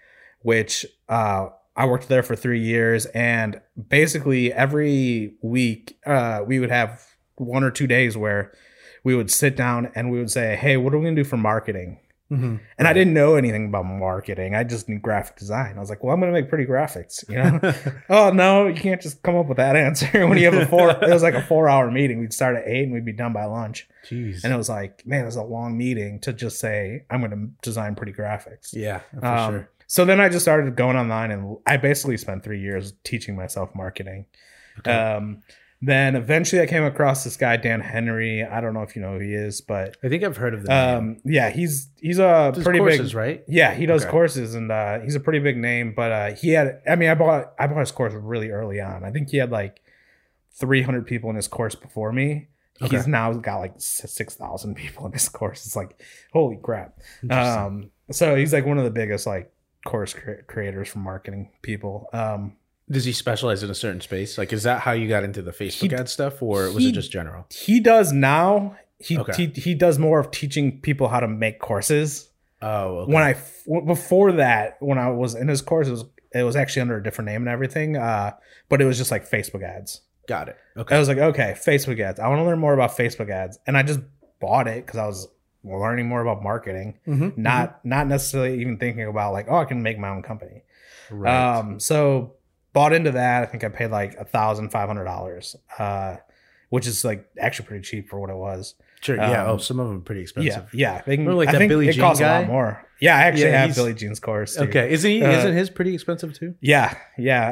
which 0.42 0.86
uh 1.10 1.48
i 1.76 1.86
worked 1.86 2.08
there 2.08 2.24
for 2.24 2.36
three 2.36 2.62
years 2.62 3.06
and 3.08 3.60
basically 3.90 4.54
every 4.54 5.36
week 5.42 5.98
uh 6.06 6.42
we 6.46 6.60
would 6.60 6.70
have 6.72 7.04
one 7.38 7.64
or 7.64 7.72
two 7.72 7.88
days 7.88 8.16
where 8.16 8.54
we 9.04 9.16
would 9.16 9.30
sit 9.30 9.56
down 9.56 9.92
and 9.96 10.10
we 10.12 10.20
would 10.20 10.32
say 10.32 10.56
hey 10.56 10.78
what 10.78 10.94
are 10.94 11.00
we 11.00 11.06
gonna 11.06 11.16
do 11.16 11.24
for 11.24 11.38
marketing 11.38 12.00
Mm-hmm. 12.32 12.56
and 12.80 12.88
I 12.88 12.94
didn't 12.94 13.14
know 13.14 13.36
anything 13.36 13.68
about 13.68 13.86
marketing. 13.86 14.56
I 14.56 14.64
just 14.64 14.90
knew 14.90 14.98
graphic 14.98 15.36
design. 15.36 15.76
I 15.78 15.80
was 15.80 15.90
like, 15.92 16.04
well, 16.04 16.12
I'm 16.12 16.20
going 16.20 16.34
to 16.34 16.42
make 16.42 16.50
pretty 16.50 16.66
graphics, 16.66 17.24
you 17.30 17.36
know? 17.36 17.74
oh, 18.10 18.32
no, 18.32 18.66
you 18.66 18.74
can't 18.74 19.00
just 19.00 19.22
come 19.22 19.36
up 19.36 19.46
with 19.46 19.58
that 19.58 19.76
answer 19.76 20.08
when 20.28 20.38
you 20.40 20.46
have 20.46 20.56
a 20.56 20.66
four, 20.66 20.90
it 21.04 21.10
was 21.10 21.22
like 21.22 21.36
a 21.36 21.44
four 21.44 21.70
hour 21.70 21.92
meeting. 21.92 22.20
We'd 22.20 22.34
start 22.34 22.56
at 22.56 22.64
eight 22.68 22.84
and 22.86 22.94
we'd 22.94 23.06
be 23.06 23.14
done 23.14 23.32
by 23.32 23.46
lunch. 23.46 23.88
Jeez. 24.10 24.44
And 24.44 24.52
it 24.52 24.58
was 24.58 24.70
like, 24.70 25.06
man, 25.06 25.22
it 25.22 25.26
was 25.26 25.36
a 25.36 25.44
long 25.44 25.78
meeting 25.78 26.20
to 26.22 26.34
just 26.34 26.58
say, 26.60 27.06
I'm 27.12 27.20
going 27.20 27.30
to 27.32 27.50
design 27.62 27.94
pretty 27.94 28.14
graphics. 28.14 28.70
yeah, 28.74 29.02
for 29.20 29.26
Um, 29.26 29.52
sure. 29.54 29.70
So 29.86 30.04
then 30.04 30.20
I 30.20 30.28
just 30.30 30.44
started 30.44 30.76
going 30.76 30.98
online 30.98 31.30
and 31.30 31.58
I 31.68 31.78
basically 31.78 32.18
spent 32.18 32.44
three 32.44 32.60
years 32.60 32.94
teaching 33.04 33.36
myself 33.36 33.70
marketing. 33.76 34.26
Okay. 34.80 34.92
Um, 34.92 35.44
then 35.82 36.16
eventually 36.16 36.62
I 36.62 36.66
came 36.66 36.84
across 36.84 37.24
this 37.24 37.38
guy, 37.38 37.58
Dan 37.58 37.82
Henry. 37.82 38.44
I 38.44 38.62
don't 38.62 38.74
know 38.74 38.82
if 38.82 38.96
you 38.96 39.02
know 39.02 39.14
who 39.14 39.20
he 39.20 39.34
is, 39.34 39.62
but 39.62 39.98
I 40.04 40.10
think 40.10 40.24
I've 40.24 40.38
heard 40.38 40.54
of 40.54 40.64
the 40.64 40.70
name. 40.70 40.98
um, 40.98 41.18
yeah, 41.26 41.50
he's 41.50 41.90
he's 42.02 42.18
a 42.18 42.52
Does 42.56 42.64
pretty 42.64 42.80
courses, 42.80 43.12
big 43.12 43.16
right? 43.18 43.44
yeah, 43.48 43.74
he 43.74 43.86
does 43.86 44.04
Okay. 44.04 44.12
courses 44.12 44.56
and 44.56 44.72
uh, 44.72 45.00
he's 45.02 45.16
a 45.16 45.20
pretty 45.20 45.40
big 45.40 45.58
name. 45.58 45.94
But 45.96 46.12
uh, 46.12 46.34
he 46.36 46.50
had, 46.52 46.82
I 46.88 46.96
mean, 46.96 47.10
I 47.10 47.14
bought 47.16 47.54
I 47.60 47.68
bought 47.68 47.80
his 47.82 47.92
course 47.92 48.14
really 48.14 48.50
early 48.52 48.80
on. 48.82 49.04
I 49.04 49.12
think 49.12 49.30
he 49.30 49.38
had 49.38 49.52
like 49.52 49.82
300 50.54 51.06
people 51.06 51.30
in 51.30 51.36
his 51.36 51.48
course 51.48 51.76
before 51.76 52.12
me. 52.12 52.48
Okay. 52.82 52.96
He's 52.98 53.08
now 53.08 53.32
got 53.34 53.58
like 53.60 53.74
six 53.78 54.36
thousand 54.36 54.76
people 54.76 55.06
in 55.06 55.14
his 55.14 55.30
course. 55.40 55.66
It's 55.66 55.76
like 55.76 56.02
holy 56.34 56.58
crap. 56.62 57.00
Um, 57.30 57.92
so 58.12 58.36
he's 58.36 58.52
like 58.54 58.66
one 58.66 58.78
of 58.78 58.84
the 58.84 58.92
biggest 58.92 59.26
like 59.28 59.52
course 59.86 60.14
cre- 60.14 60.42
creators 60.48 60.90
for 60.90 61.00
marketing 61.00 61.52
people. 61.62 62.10
Um, 62.12 62.54
Does 62.90 63.06
he 63.06 63.14
specialize 63.14 63.64
in 63.64 63.70
a 63.70 63.76
certain 63.76 64.02
space? 64.02 64.38
Like, 64.38 64.54
is 64.54 64.64
that 64.64 64.82
how 64.82 64.92
you 64.92 65.08
got 65.08 65.24
into 65.24 65.42
the 65.42 65.52
Facebook 65.52 65.90
He- 65.92 65.96
ad 65.96 66.08
stuff, 66.10 66.42
or 66.44 66.66
was 66.72 66.84
he- 66.84 66.90
it 66.90 66.94
just 66.94 67.12
general? 67.12 67.46
he 67.50 67.80
does 67.80 68.12
now. 68.12 68.76
He, 69.00 69.18
Okay. 69.18 69.48
he 69.54 69.60
he 69.62 69.74
does 69.76 70.00
more 70.00 70.20
of 70.20 70.32
teaching 70.32 70.80
people 70.82 71.08
how 71.10 71.20
to 71.20 71.28
make 71.28 71.60
courses. 71.60 72.30
Oh, 72.62 73.00
okay. 73.00 73.14
when 73.14 73.24
I 73.24 73.36
before 73.86 74.32
that 74.34 74.78
when 74.80 74.98
I 74.98 75.10
was 75.10 75.36
in 75.36 75.48
his 75.50 75.62
course 75.62 75.88
it 75.88 75.92
was 75.92 76.06
it 76.34 76.44
was 76.44 76.56
actually 76.56 76.84
under 76.84 76.96
a 76.98 77.04
different 77.04 77.28
name 77.30 77.42
and 77.42 77.50
everything 77.50 77.98
uh 77.98 78.32
but 78.70 78.82
it 78.82 78.86
was 78.86 78.98
just 78.98 79.12
like 79.12 79.30
Facebook 79.30 79.62
ads. 79.64 80.02
got 80.28 80.48
it. 80.48 80.56
Okay. 80.78 80.96
I 80.96 81.00
was 81.00 81.08
like 81.10 81.18
okay 81.18 81.56
Facebook 81.64 82.00
ads 82.00 82.20
I 82.20 82.28
want 82.30 82.40
to 82.40 82.44
learn 82.46 82.58
more 82.60 82.74
about 82.74 82.98
Facebook 82.98 83.30
ads 83.30 83.60
and 83.68 83.78
I 83.78 83.84
just 83.84 84.00
bought 84.40 84.68
it 84.68 84.88
cuz 84.88 84.96
I 84.98 85.06
was 85.06 85.28
learning 85.66 86.08
more 86.08 86.22
about 86.22 86.42
marketing 86.42 86.96
Mhm, 87.06 87.38
not 87.38 87.84
not 87.86 88.08
necessarily 88.08 88.60
even 88.62 88.78
thinking 88.78 89.06
about 89.06 89.34
like 89.34 89.48
oh 89.50 89.58
I 89.58 89.66
can 89.66 89.84
make 89.84 90.00
my 90.00 90.10
own 90.10 90.24
company. 90.24 90.64
right. 91.12 91.58
Um 91.58 91.80
so 91.82 92.36
bought 92.76 92.94
into 92.94 93.12
that 93.12 93.42
I 93.42 93.46
think 93.48 93.64
I 93.64 93.70
paid 93.70 93.90
like 93.90 94.14
a 94.16 94.26
thousand 94.26 94.70
five 94.70 94.88
hundred 94.88 95.06
dollars 95.06 95.56
uh 95.80 96.18
which 96.70 96.88
is 96.88 97.06
like 97.06 97.28
actually 97.40 97.68
pretty 97.68 97.84
cheap 97.84 98.10
for 98.10 98.20
what 98.20 98.30
it 98.30 98.36
was. 98.36 98.76
Sure. 99.02 99.16
Yeah. 99.18 99.44
um, 99.46 99.50
oh, 99.52 99.58
some 99.58 99.80
of 99.80 99.88
them 99.88 99.98
are 99.98 100.02
pretty 100.02 100.22
expensive. 100.22 100.70
Yeah, 100.74 100.94
yeah. 100.96 101.02
They 101.06 101.16
can, 101.18 101.26
Remember, 101.26 101.36
like, 101.38 101.50
I 101.50 101.52
that 101.54 101.62
it 101.72 101.92
Jean 101.94 102.02
costs 102.02 102.22
a 102.22 102.28
lot 102.28 102.48
more. 102.48 102.86
Yeah, 103.00 103.16
I 103.18 103.22
actually 103.24 103.44
Yeah, 103.44 103.58
have 103.60 103.66
he's- 103.70 103.76
Billy 103.78 103.94
Gene's 103.94 104.20
course. 104.20 104.56
Too. 104.56 104.64
Okay. 104.64 104.92
Isn't 104.92 105.12
he? 105.12 105.22
Uh, 105.24 105.32
isn't 105.40 105.54
his 105.56 105.70
pretty 105.70 105.94
expensive 105.94 106.34
too? 106.38 106.56
Yeah, 106.62 106.98
yeah. 107.18 107.50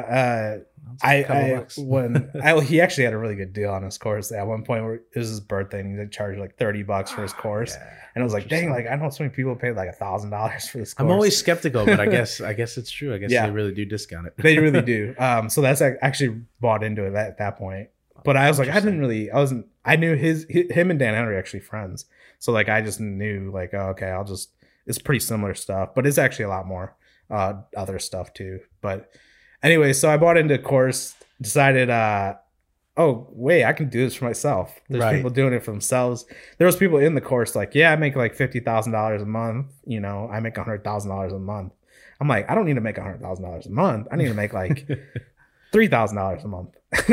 Uh, 0.58 0.64
I, 1.02 1.22
couple 1.22 1.36
I 1.42 1.54
bucks. 1.56 1.76
when 1.78 2.30
I, 2.42 2.60
he 2.60 2.80
actually 2.80 3.04
had 3.04 3.12
a 3.14 3.18
really 3.18 3.34
good 3.34 3.52
deal 3.52 3.70
on 3.70 3.82
his 3.82 3.98
course 3.98 4.30
at 4.32 4.46
one 4.46 4.62
point 4.64 4.84
where 4.84 4.94
it 4.94 5.02
was 5.16 5.28
his 5.28 5.40
birthday 5.40 5.80
and 5.80 5.98
he 5.98 6.06
charged 6.08 6.38
like 6.40 6.56
30 6.56 6.82
bucks 6.84 7.10
for 7.10 7.22
his 7.22 7.32
course. 7.32 7.74
Yeah. 7.74 7.90
And 8.14 8.22
I 8.22 8.24
was 8.24 8.32
like, 8.32 8.48
dang, 8.48 8.70
like 8.70 8.86
I 8.88 8.94
know 8.96 9.10
so 9.10 9.24
many 9.24 9.34
people 9.34 9.56
paid 9.56 9.72
like 9.76 9.88
a 9.88 9.92
thousand 9.92 10.30
dollars 10.30 10.68
for 10.68 10.78
this 10.78 10.94
course. 10.94 11.04
I'm 11.04 11.10
always 11.12 11.36
skeptical, 11.36 11.84
but 11.84 11.98
I 12.00 12.06
guess 12.10 12.40
I 12.40 12.52
guess 12.52 12.76
it's 12.78 12.90
true. 12.90 13.12
I 13.14 13.18
guess 13.18 13.30
Yeah. 13.32 13.46
they 13.46 13.52
really 13.52 13.74
do 13.74 13.84
discount 13.84 14.26
it. 14.28 14.34
they 14.38 14.58
really 14.58 14.82
do. 14.96 15.14
Um, 15.18 15.48
so 15.50 15.60
that's 15.60 15.82
ac- 15.82 15.96
actually 16.00 16.40
bought 16.60 16.82
into 16.84 17.04
it 17.04 17.14
at 17.14 17.38
that 17.38 17.58
point. 17.58 17.88
But 18.24 18.36
I 18.36 18.48
was 18.48 18.58
like, 18.58 18.68
I 18.68 18.74
didn't 18.80 19.00
really, 19.00 19.30
I 19.30 19.36
wasn't, 19.36 19.66
I 19.84 19.96
knew 19.96 20.16
his, 20.16 20.46
hi- 20.52 20.66
him 20.72 20.90
and 20.90 20.98
Dan 20.98 21.14
Henry 21.14 21.36
actually 21.36 21.60
friends. 21.60 22.06
So 22.38 22.52
like, 22.52 22.68
I 22.68 22.80
just 22.82 23.00
knew 23.00 23.50
like, 23.52 23.74
oh, 23.74 23.88
okay, 23.90 24.08
I'll 24.08 24.24
just, 24.24 24.50
it's 24.86 24.98
pretty 24.98 25.20
similar 25.20 25.54
stuff, 25.54 25.90
but 25.94 26.06
it's 26.06 26.18
actually 26.18 26.46
a 26.46 26.48
lot 26.50 26.66
more 26.66 26.96
uh, 27.30 27.54
other 27.76 27.98
stuff 27.98 28.32
too. 28.34 28.60
But 28.80 29.10
anyway, 29.62 29.92
so 29.92 30.10
I 30.10 30.16
bought 30.16 30.36
into 30.36 30.58
course, 30.58 31.14
decided, 31.40 31.90
uh, 31.90 32.34
oh 32.96 33.26
wait, 33.30 33.64
I 33.64 33.72
can 33.72 33.88
do 33.88 34.04
this 34.04 34.14
for 34.14 34.24
myself. 34.26 34.78
There's 34.88 35.02
Right. 35.02 35.16
people 35.16 35.30
doing 35.30 35.52
it 35.52 35.64
for 35.64 35.70
themselves. 35.72 36.26
There 36.58 36.66
was 36.66 36.76
people 36.76 36.98
in 36.98 37.14
the 37.14 37.20
course 37.20 37.56
like, 37.56 37.74
yeah, 37.74 37.92
I 37.92 37.96
make 37.96 38.14
like 38.14 38.34
fifty 38.34 38.60
thousand 38.60 38.92
dollars 38.92 39.20
a 39.22 39.26
month. 39.26 39.66
You 39.86 40.00
know, 40.00 40.28
I 40.32 40.40
make 40.40 40.56
a 40.58 40.62
hundred 40.62 40.84
thousand 40.84 41.10
dollars 41.10 41.32
a 41.32 41.38
month. 41.38 41.72
I'm 42.20 42.28
like, 42.28 42.48
I 42.48 42.54
don't 42.54 42.66
need 42.66 42.74
to 42.74 42.80
make 42.80 42.96
a 42.98 43.02
hundred 43.02 43.20
thousand 43.22 43.44
dollars 43.44 43.66
a 43.66 43.70
month. 43.70 44.06
I 44.12 44.16
need 44.16 44.28
to 44.28 44.34
make 44.34 44.52
like 44.52 44.86
three 45.74 45.88
thousand 45.88 46.16
dollars 46.16 46.42
a 46.44 46.48
month. 46.48 46.70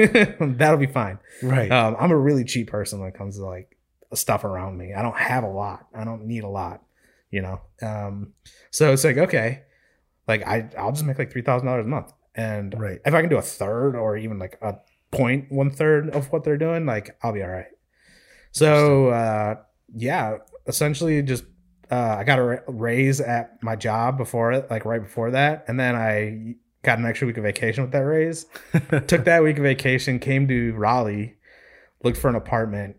That'll 0.58 0.78
be 0.78 0.86
fine. 0.88 1.18
right. 1.44 1.70
Um, 1.72 1.98
I'm 2.00 2.12
a 2.12 2.18
really 2.18 2.44
cheap 2.46 2.70
person 2.70 3.00
when 3.00 3.10
it 3.10 3.16
comes 3.18 3.36
to 3.38 3.44
like 3.46 3.76
stuff 4.14 4.44
around 4.46 4.78
me. 4.78 4.94
I 4.94 5.02
don't 5.02 5.18
have 5.18 5.44
a 5.44 5.50
lot. 5.50 5.88
I 5.94 6.04
don't 6.06 6.26
need 6.28 6.44
a 6.44 6.48
lot. 6.50 6.84
You 7.32 7.42
know. 7.42 7.62
Um, 7.82 8.34
so 8.70 8.94
it's 8.94 9.04
like 9.04 9.18
okay, 9.18 9.64
like 10.28 10.46
I 10.48 10.70
I'll 10.78 10.92
just 10.92 11.04
make 11.06 11.18
like 11.18 11.32
three 11.32 11.42
thousand 11.42 11.66
dollars 11.68 11.86
a 11.86 11.90
month, 11.90 12.14
and 12.36 12.80
Right. 12.80 13.00
if 13.06 13.14
I 13.14 13.22
can 13.22 13.30
do 13.30 13.38
a 13.38 13.42
third 13.42 13.96
or 13.96 14.16
even 14.18 14.38
like 14.40 14.58
a 14.62 14.76
point 15.12 15.52
one 15.52 15.72
third 15.72 16.10
of 16.12 16.32
what 16.32 16.44
they're 16.44 16.58
doing, 16.58 16.86
like 16.86 17.18
I'll 17.24 17.34
be 17.34 17.42
all 17.44 17.50
right. 17.50 17.66
So 18.52 19.08
uh, 19.08 19.56
yeah, 19.96 20.38
essentially 20.68 21.22
just 21.24 21.44
uh, 21.90 22.16
I 22.20 22.24
got 22.24 22.40
a 22.40 22.64
raise 22.68 23.20
at 23.22 23.62
my 23.64 23.76
job 23.76 24.18
before 24.18 24.52
it, 24.54 24.70
like 24.70 24.86
right 24.86 25.02
before 25.02 25.32
that, 25.32 25.66
and 25.68 25.80
then 25.80 25.96
I 25.96 26.56
got 26.84 27.00
an 27.00 27.06
extra 27.06 27.28
week 27.28 27.38
of 27.38 27.44
vacation 27.44 27.84
with 27.84 27.92
that 27.92 28.00
raise. 28.00 28.46
Took 29.08 29.26
that 29.26 29.44
week 29.44 29.58
of 29.58 29.64
vacation, 29.64 30.20
came 30.20 30.48
to 30.48 30.74
Raleigh, 30.74 31.36
looked 32.04 32.18
for 32.18 32.30
an 32.30 32.36
apartment, 32.36 32.96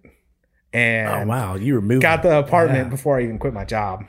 and 0.73 1.09
oh 1.09 1.15
and 1.15 1.29
wow, 1.29 1.55
you 1.57 1.75
were 1.75 1.81
moving. 1.83 2.01
got 2.01 2.23
the 2.23 2.39
apartment 2.39 2.87
Yeah. 2.87 2.91
before 2.91 3.19
I 3.19 3.23
even 3.25 3.39
quit 3.39 3.53
my 3.55 3.65
job. 3.65 4.05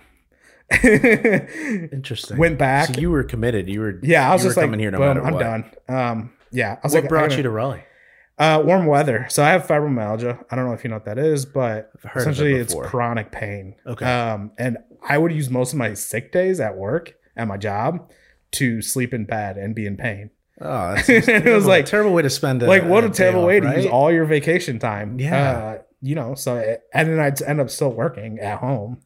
Interesting. 0.84 2.38
Went 2.38 2.58
back. 2.58 2.94
So 2.96 3.00
you 3.01 3.12
were 3.12 3.24
committed. 3.24 3.70
You 3.70 3.80
were. 3.82 4.00
yeah, 4.03 4.30
I 4.30 4.34
was 4.34 4.44
just 4.44 4.58
like, 4.58 4.65
coming 4.65 4.80
here 4.80 4.92
no 4.92 4.98
"Boom, 4.98 5.08
matter 5.08 5.24
I'm 5.25 5.34
what." 5.34 5.39
done. 5.39 5.72
Um, 5.89 6.32
yeah. 6.51 6.74
I 6.74 6.80
was 6.84 6.94
what 6.94 7.03
like, 7.03 7.10
brought 7.10 7.38
you 7.38 7.44
to 7.44 7.50
Raleigh? 7.50 7.84
Uh, 8.38 8.62
warm 8.65 8.86
weather. 8.88 9.27
So 9.30 9.44
I 9.44 9.50
have 9.50 9.68
fibromyalgia. 9.68 10.44
I 10.50 10.56
don't 10.56 10.65
know 10.65 10.74
if 10.74 10.84
you 10.84 10.89
know 10.89 10.96
what 10.96 11.06
that 11.06 11.20
is, 11.20 11.46
but 11.46 11.92
of 11.94 12.06
it 12.06 12.12
essentially 12.20 12.53
it's 12.56 12.74
chronic 12.74 13.32
pain. 13.32 13.75
Okay. 13.86 14.06
Um, 14.06 14.51
and 14.58 14.77
I 15.08 15.18
would 15.20 15.32
use 15.32 15.50
most 15.50 15.74
of 15.74 15.80
my 15.80 15.94
sick 15.94 16.32
days 16.32 16.60
at 16.60 16.75
work 16.75 17.13
at 17.36 17.48
my 17.48 17.58
job 17.58 18.10
to 18.53 18.81
sleep 18.81 19.13
in 19.13 19.25
bed 19.25 19.57
and 19.57 19.75
be 19.75 19.86
in 19.86 19.98
pain. 19.98 20.29
Oh, 20.62 20.95
that's 20.95 21.10
It 21.10 21.45
was 21.53 21.65
like- 21.65 21.86
terrible 21.86 22.13
way 22.13 22.22
to 22.22 22.29
spend. 22.29 22.63
A, 22.63 22.67
like 22.67 22.83
what 22.86 23.03
a 23.03 23.10
day 23.10 23.13
terrible 23.15 23.41
off, 23.41 23.48
way 23.48 23.60
to 23.60 23.67
right? 23.67 23.77
use 23.77 23.86
all 23.88 24.12
your 24.12 24.25
vacation 24.25 24.79
time. 24.79 25.19
Yeah. 25.19 25.51
Uh, 25.51 25.81
you 26.01 26.15
know, 26.15 26.36
so 26.36 26.57
it, 26.57 26.83
and 26.93 27.10
then 27.10 27.19
I'd 27.19 27.41
end 27.41 27.60
up 27.62 27.69
still 27.69 27.91
working 27.91 28.39
at 28.39 28.60
home. 28.60 29.00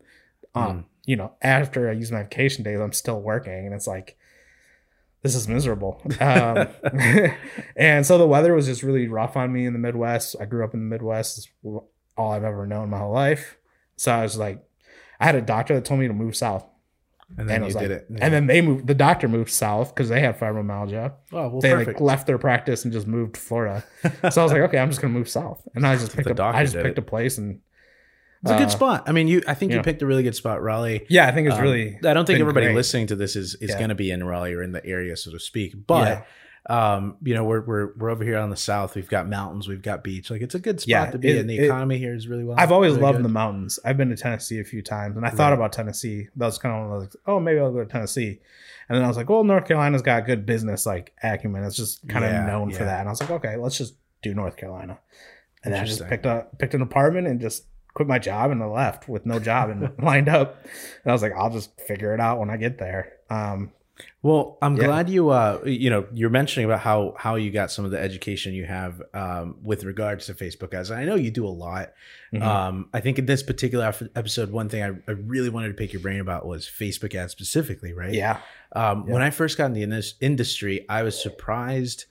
Um, 0.55 0.71
Hmm. 0.71 0.79
you 1.05 1.15
know, 1.15 1.33
after 1.41 1.89
I 1.89 1.93
use 1.93 2.11
my 2.11 2.23
vacation 2.23 2.63
days, 2.63 2.79
I'm 2.79 2.91
still 2.93 3.21
working, 3.21 3.65
and 3.65 3.73
it's 3.73 3.85
like 3.87 4.17
this 5.23 5.35
is 5.35 5.47
miserable. 5.47 6.01
Um, 6.19 6.67
and 7.75 8.05
so 8.05 8.17
the 8.17 8.27
weather 8.27 8.53
was 8.53 8.65
just 8.65 8.83
really 8.83 9.07
rough 9.07 9.35
on 9.37 9.51
me 9.51 9.65
in 9.65 9.73
the 9.73 9.79
Midwest. 9.79 10.35
I 10.39 10.45
grew 10.45 10.63
up 10.63 10.73
in 10.73 10.79
the 10.79 10.85
Midwest. 10.95 11.37
It's 11.37 11.49
all 12.17 12.31
I've 12.31 12.43
ever 12.43 12.65
known 12.67 12.89
my 12.89 12.97
whole 12.99 13.13
life. 13.13 13.57
So 13.95 14.11
I 14.11 14.21
was 14.23 14.37
like, 14.37 14.63
I 15.19 15.25
had 15.25 15.35
a 15.35 15.41
doctor 15.41 15.73
that 15.75 15.85
told 15.85 15.99
me 15.99 16.07
to 16.07 16.13
move 16.13 16.35
south, 16.35 16.65
and 17.37 17.49
then 17.49 17.57
and, 17.57 17.65
it 17.65 17.67
you 17.69 17.75
was 17.75 17.75
did 17.75 17.91
like, 17.91 18.01
it. 18.01 18.07
and 18.21 18.33
then 18.33 18.47
they 18.47 18.61
moved. 18.61 18.87
The 18.87 18.95
doctor 18.95 19.27
moved 19.27 19.51
south 19.51 19.93
because 19.93 20.09
they 20.09 20.21
had 20.21 20.39
fibromyalgia 20.39 21.11
oh, 21.33 21.49
well, 21.49 21.59
they 21.61 21.71
perfect. 21.71 21.99
like 21.99 22.01
left 22.01 22.27
their 22.27 22.37
practice 22.37 22.85
and 22.85 22.93
just 22.93 23.07
moved 23.07 23.35
to 23.35 23.41
Florida. 23.41 23.83
so 24.31 24.41
I 24.41 24.43
was 24.43 24.51
like, 24.53 24.61
okay, 24.61 24.77
I'm 24.77 24.89
just 24.89 25.01
gonna 25.01 25.13
move 25.13 25.27
south, 25.29 25.67
and 25.75 25.85
I 25.85 25.95
just 25.97 26.15
picked 26.15 26.29
up. 26.29 26.37
doctor 26.37 26.57
I 26.57 26.63
just 26.63 26.75
picked 26.75 26.97
it. 26.97 26.99
a 26.99 27.01
place, 27.01 27.37
and 27.37 27.59
it's 28.43 28.51
a 28.51 28.57
good 28.57 28.67
uh, 28.67 28.69
spot. 28.69 29.03
I 29.07 29.11
mean, 29.11 29.27
you. 29.27 29.41
I 29.47 29.55
think 29.55 29.71
you 29.71 29.77
yeah. 29.77 29.83
picked 29.83 30.01
a 30.01 30.05
really 30.05 30.23
good 30.23 30.35
spot, 30.35 30.61
Raleigh. 30.61 31.05
yeah, 31.09 31.27
I 31.27 31.31
think 31.31 31.47
it's 31.47 31.57
Um, 31.57 31.63
really. 31.63 31.97
I 32.05 32.13
don't 32.13 32.25
think 32.25 32.39
everybody 32.39 32.67
great. 32.67 32.75
listening 32.75 33.07
to 33.07 33.15
this 33.15 33.35
is 33.35 33.55
is 33.55 33.71
Yeah. 33.71 33.77
going 33.77 33.89
to 33.89 33.95
be 33.95 34.11
in 34.11 34.23
Raleigh 34.23 34.53
or 34.53 34.61
in 34.63 34.71
the 34.71 34.85
area, 34.85 35.17
so 35.17 35.31
to 35.31 35.39
speak. 35.39 35.73
But 35.87 36.25
um, 36.69 37.15
you 37.23 37.33
know, 37.33 37.43
we're 37.45 37.61
we're 37.61 37.93
we're 37.95 38.09
over 38.09 38.23
here 38.23 38.37
on 38.37 38.49
the 38.49 38.55
south. 38.57 38.95
We've 38.95 39.07
got 39.09 39.27
mountains, 39.27 39.67
we've 39.67 39.81
got 39.81 40.03
beach. 40.03 40.29
Like 40.29 40.41
it's 40.41 40.55
a 40.55 40.59
good 40.59 40.79
spot 40.81 40.89
Yeah, 40.89 41.11
to 41.11 41.17
be 41.17 41.29
it- 41.29 41.37
in. 41.37 41.47
The 41.47 41.57
it- 41.59 41.65
economy 41.65 41.97
here 41.97 42.13
is 42.13 42.27
really 42.27 42.43
well. 42.43 42.57
I've 42.59 42.71
always 42.71 42.91
really 42.93 43.03
loved 43.03 43.17
good. 43.19 43.25
the 43.25 43.29
mountains. 43.29 43.79
I've 43.85 43.97
been 43.97 44.09
to 44.09 44.17
Tennessee 44.17 44.59
a 44.59 44.63
few 44.63 44.81
times, 44.81 45.15
and 45.17 45.25
I 45.25 45.29
thought 45.29 45.49
Right. 45.49 45.53
about 45.53 45.73
Tennessee. 45.73 46.27
That 46.35 46.45
was 46.45 46.57
kind 46.57 46.75
of 46.75 46.87
one 46.89 46.97
of 46.97 47.03
those, 47.03 47.15
oh, 47.25 47.39
maybe 47.39 47.59
I'll 47.59 47.71
go 47.71 47.79
to 47.83 47.89
Tennessee. 47.89 48.39
And 48.89 48.97
then 48.97 49.03
I 49.03 49.07
was 49.07 49.17
like, 49.17 49.29
well, 49.29 49.43
North 49.43 49.65
Carolina's 49.65 50.01
got 50.01 50.25
good 50.25 50.45
business 50.45 50.85
like 50.85 51.13
acumen. 51.23 51.63
It's 51.63 51.75
just 51.75 52.07
kind 52.07 52.23
of 52.25 52.31
Yeah, 52.31 52.45
known 52.45 52.71
for 52.71 52.83
that. 52.85 52.99
And 53.01 53.09
I 53.09 53.11
was 53.11 53.19
like, 53.21 53.31
okay, 53.31 53.55
let's 53.57 53.77
just 53.77 53.95
do 54.21 54.33
North 54.33 54.55
Carolina. 54.57 54.97
And 55.63 55.73
then 55.73 55.81
I 55.81 55.85
just 55.85 56.05
picked 56.07 56.25
up 56.25 56.57
picked 56.59 56.73
an 56.73 56.81
apartment 56.81 57.27
and 57.27 57.41
just 57.41 57.65
quit 57.93 58.07
my 58.07 58.19
job 58.19 58.51
and 58.51 58.61
I 58.61 58.65
left 58.67 59.09
with 59.09 59.25
no 59.25 59.39
job 59.39 59.69
and 59.71 59.91
lined 60.01 60.29
up. 60.29 60.63
And 61.03 61.11
I 61.11 61.13
was 61.13 61.21
like, 61.21 61.33
I'll 61.35 61.49
just 61.49 61.79
figure 61.81 62.13
it 62.13 62.19
out 62.21 62.39
when 62.39 62.49
I 62.49 62.55
get 62.57 62.77
there. 62.77 63.13
Um, 63.29 63.71
Well, 64.21 64.57
I'm 64.61 64.75
Yeah. 64.77 64.85
glad 64.85 65.09
you 65.09 65.29
uh 65.29 65.59
you 65.65 65.89
know 65.89 66.05
you're 66.13 66.29
mentioning 66.29 66.65
about 66.65 66.79
how 66.81 67.15
how 67.17 67.35
you 67.35 67.51
got 67.51 67.71
some 67.71 67.85
of 67.85 67.91
the 67.91 67.99
education 67.99 68.53
you 68.53 68.65
have 68.65 69.01
um 69.13 69.55
with 69.63 69.83
regards 69.83 70.25
to 70.27 70.33
Facebook 70.33 70.73
ads. 70.73 70.91
I 70.91 71.05
know 71.05 71.15
you 71.15 71.31
do 71.31 71.45
a 71.45 71.49
lot. 71.49 71.93
mhm. 72.33 72.41
Um, 72.41 72.89
I 72.93 72.99
think 72.99 73.17
in 73.19 73.25
this 73.25 73.41
particular 73.43 73.85
episode, 74.15 74.51
one 74.51 74.69
thing 74.69 74.83
I, 74.83 74.87
I 75.09 75.13
really 75.13 75.49
wanted 75.49 75.69
to 75.69 75.73
pick 75.75 75.93
your 75.93 76.01
brain 76.01 76.19
about 76.19 76.45
was 76.45 76.65
Facebook 76.67 77.15
ads 77.15 77.31
specifically, 77.31 77.93
right? 77.93 78.13
yeah. 78.13 78.39
Um, 78.73 79.05
Yeah. 79.07 79.13
When 79.13 79.21
I 79.21 79.29
first 79.29 79.57
got 79.57 79.65
in 79.67 79.73
the 79.73 79.83
indus- 79.83 80.15
industry, 80.19 80.85
I 80.89 81.03
was 81.03 81.19
surprised, 81.21 82.05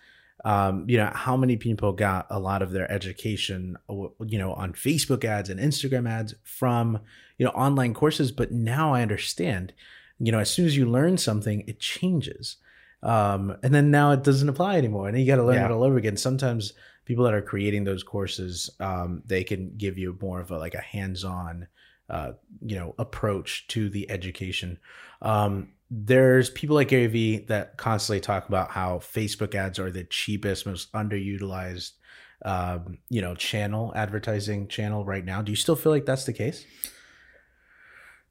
um, 0.44 0.84
you 0.88 0.96
know, 0.96 1.10
how 1.14 1.36
many 1.36 1.56
people 1.56 1.92
got 1.92 2.26
a 2.30 2.38
lot 2.38 2.62
of 2.62 2.70
their 2.72 2.90
education, 2.90 3.76
you 3.88 4.38
know, 4.38 4.52
on 4.54 4.72
Facebook 4.72 5.24
ads 5.24 5.50
and 5.50 5.60
Instagram 5.60 6.08
ads 6.08 6.34
from, 6.44 7.00
you 7.36 7.44
know, 7.44 7.52
online 7.52 7.92
courses. 7.94 8.32
But 8.32 8.52
now 8.52 8.94
I 8.94 9.02
understand, 9.02 9.72
you 10.18 10.32
know, 10.32 10.38
as 10.38 10.50
soon 10.50 10.66
as 10.66 10.76
you 10.76 10.86
learn 10.86 11.18
something, 11.18 11.62
it 11.66 11.78
changes. 11.80 12.56
Um, 13.02 13.56
and 13.62 13.74
then 13.74 13.90
now 13.90 14.12
it 14.12 14.24
doesn't 14.24 14.48
apply 14.48 14.76
anymore. 14.76 15.08
And 15.08 15.18
you 15.18 15.26
got 15.26 15.36
to 15.36 15.44
learn 15.44 15.56
Yeah. 15.56 15.66
it 15.66 15.70
all 15.70 15.84
over 15.84 15.96
again. 15.96 16.16
Sometimes 16.16 16.72
people 17.04 17.24
that 17.24 17.34
are 17.34 17.42
creating 17.42 17.84
those 17.84 18.02
courses, 18.02 18.70
um, 18.80 19.22
they 19.26 19.44
can 19.44 19.76
give 19.76 19.96
you 19.98 20.18
more 20.20 20.40
of 20.40 20.50
a, 20.50 20.58
like 20.58 20.74
a 20.74 20.80
hands-on, 20.80 21.68
uh, 22.08 22.32
you 22.60 22.76
know, 22.76 22.94
approach 22.98 23.66
to 23.68 23.88
the 23.88 24.10
education. 24.10 24.78
Um, 25.22 25.68
there's 25.90 26.50
people 26.50 26.74
like 26.74 26.88
Gary 26.88 27.06
Vee 27.06 27.38
that 27.46 27.76
constantly 27.76 28.20
talk 28.20 28.48
about 28.48 28.70
how 28.70 28.98
Facebook 28.98 29.54
ads 29.54 29.78
are 29.78 29.90
the 29.90 30.04
cheapest, 30.04 30.66
most 30.66 30.90
underutilized, 30.92 31.92
um, 32.44 32.98
you 33.08 33.20
know, 33.20 33.34
channel 33.36 33.92
advertising 33.94 34.66
channel 34.66 35.04
right 35.04 35.24
now. 35.24 35.42
Do 35.42 35.52
you 35.52 35.56
still 35.56 35.76
feel 35.76 35.92
like 35.92 36.06
that's 36.06 36.24
the 36.24 36.32
case? 36.32 36.64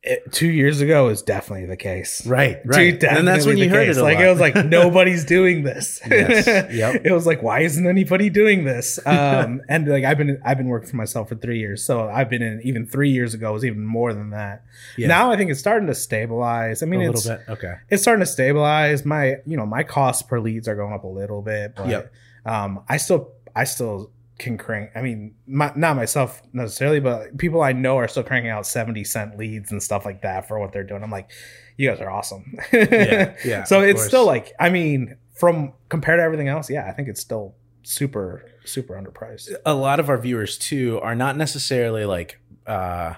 It, 0.08 0.32
two 0.32 0.48
years 0.50 0.82
ago 0.82 1.10
is 1.10 1.22
definitely 1.24 1.66
the 1.66 1.76
case. 1.78 2.26
Right, 2.28 2.62
Dude, 2.68 3.04
And 3.04 3.28
that's 3.28 3.46
when 3.46 3.58
you 3.58 3.70
heard 3.70 3.88
case. 3.88 3.98
it. 3.98 4.02
Like 4.02 4.18
lot. 4.18 4.26
it 4.26 4.30
was 4.30 4.40
like 4.40 4.56
nobody's 4.66 5.26
doing 5.26 5.64
this. 5.64 6.00
Yes. 6.10 6.46
Yep. 6.76 7.02
It 7.06 7.12
was 7.12 7.26
like 7.26 7.42
why 7.42 7.62
isn't 7.62 7.88
anybody 7.88 8.30
doing 8.30 8.66
this? 8.66 9.00
Um, 9.06 9.62
and 9.70 9.88
like 9.88 10.04
I've 10.04 10.18
been 10.18 10.40
I've 10.46 10.58
been 10.58 10.68
working 10.68 10.90
for 10.90 10.96
myself 10.98 11.30
for 11.30 11.36
three 11.36 11.60
years, 11.60 11.84
so 11.84 12.08
I've 12.08 12.30
been 12.30 12.42
in 12.42 12.62
even 12.64 12.86
three 12.86 13.10
years 13.10 13.34
ago 13.34 13.52
was 13.54 13.66
even 13.66 13.86
more 13.86 14.14
than 14.14 14.30
that. 14.30 14.64
Yeah. 14.98 15.08
Now 15.08 15.32
I 15.32 15.38
think 15.38 15.50
it's 15.52 15.60
starting 15.60 15.88
to 15.88 15.96
stabilize. 15.96 16.84
I 16.84 16.86
mean, 16.86 17.02
it's 17.02 17.26
a 17.26 17.30
little 17.30 17.46
bit. 17.46 17.52
Okay. 17.54 17.74
it's 17.90 18.02
starting 18.04 18.22
to 18.24 18.32
stabilize. 18.32 19.06
My 19.06 19.38
you 19.46 19.58
know 19.58 19.66
my 19.66 19.84
costs 19.84 20.22
per 20.24 20.40
leads 20.40 20.68
are 20.68 20.76
going 20.76 20.94
up 20.94 21.04
a 21.04 21.08
little 21.08 21.42
bit, 21.42 21.76
but 21.76 21.88
Yep. 21.90 22.14
um, 22.46 22.84
I 22.88 22.98
still 22.98 23.32
I 23.56 23.64
still 23.64 24.12
can 24.38 24.58
crank. 24.58 24.92
I 24.96 25.02
mean, 25.02 25.36
my, 25.48 25.72
not 25.76 25.96
myself 25.96 26.42
necessarily, 26.54 27.00
but 27.00 27.38
people 27.38 27.62
I 27.62 27.72
know 27.72 27.98
are 27.98 28.08
still 28.08 28.24
cranking 28.24 28.52
out 28.52 28.66
seventy 28.68 29.04
cent 29.04 29.38
leads 29.38 29.72
and 29.72 29.82
stuff 29.82 30.06
like 30.06 30.22
that 30.22 30.48
for 30.48 30.60
what 30.60 30.72
they're 30.72 30.84
doing. 30.84 31.04
I'm 31.04 31.12
like, 31.12 31.30
you 31.78 31.90
guys 31.90 32.02
are 32.02 32.10
awesome. 32.10 32.58
Yeah, 32.74 33.36
yeah, 33.46 33.64
so 33.66 33.82
it's 33.82 34.02
course. 34.02 34.08
still 34.08 34.26
like, 34.26 34.54
I 34.60 34.70
mean, 34.70 35.18
from 35.34 35.74
compared 35.90 36.20
to 36.20 36.24
everything 36.24 36.48
else, 36.48 36.70
yeah, 36.70 36.88
I 36.88 36.92
think 36.92 37.08
it's 37.08 37.22
still 37.22 37.56
super 37.84 38.44
super 38.66 38.96
underpriced. 38.96 39.54
a 39.64 39.74
lot 39.76 40.00
of 40.00 40.10
our 40.10 40.18
viewers 40.18 40.58
too 40.58 41.00
are 41.02 41.14
not 41.14 41.38
necessarily 41.38 42.04
like 42.04 42.40
uh 42.66 43.14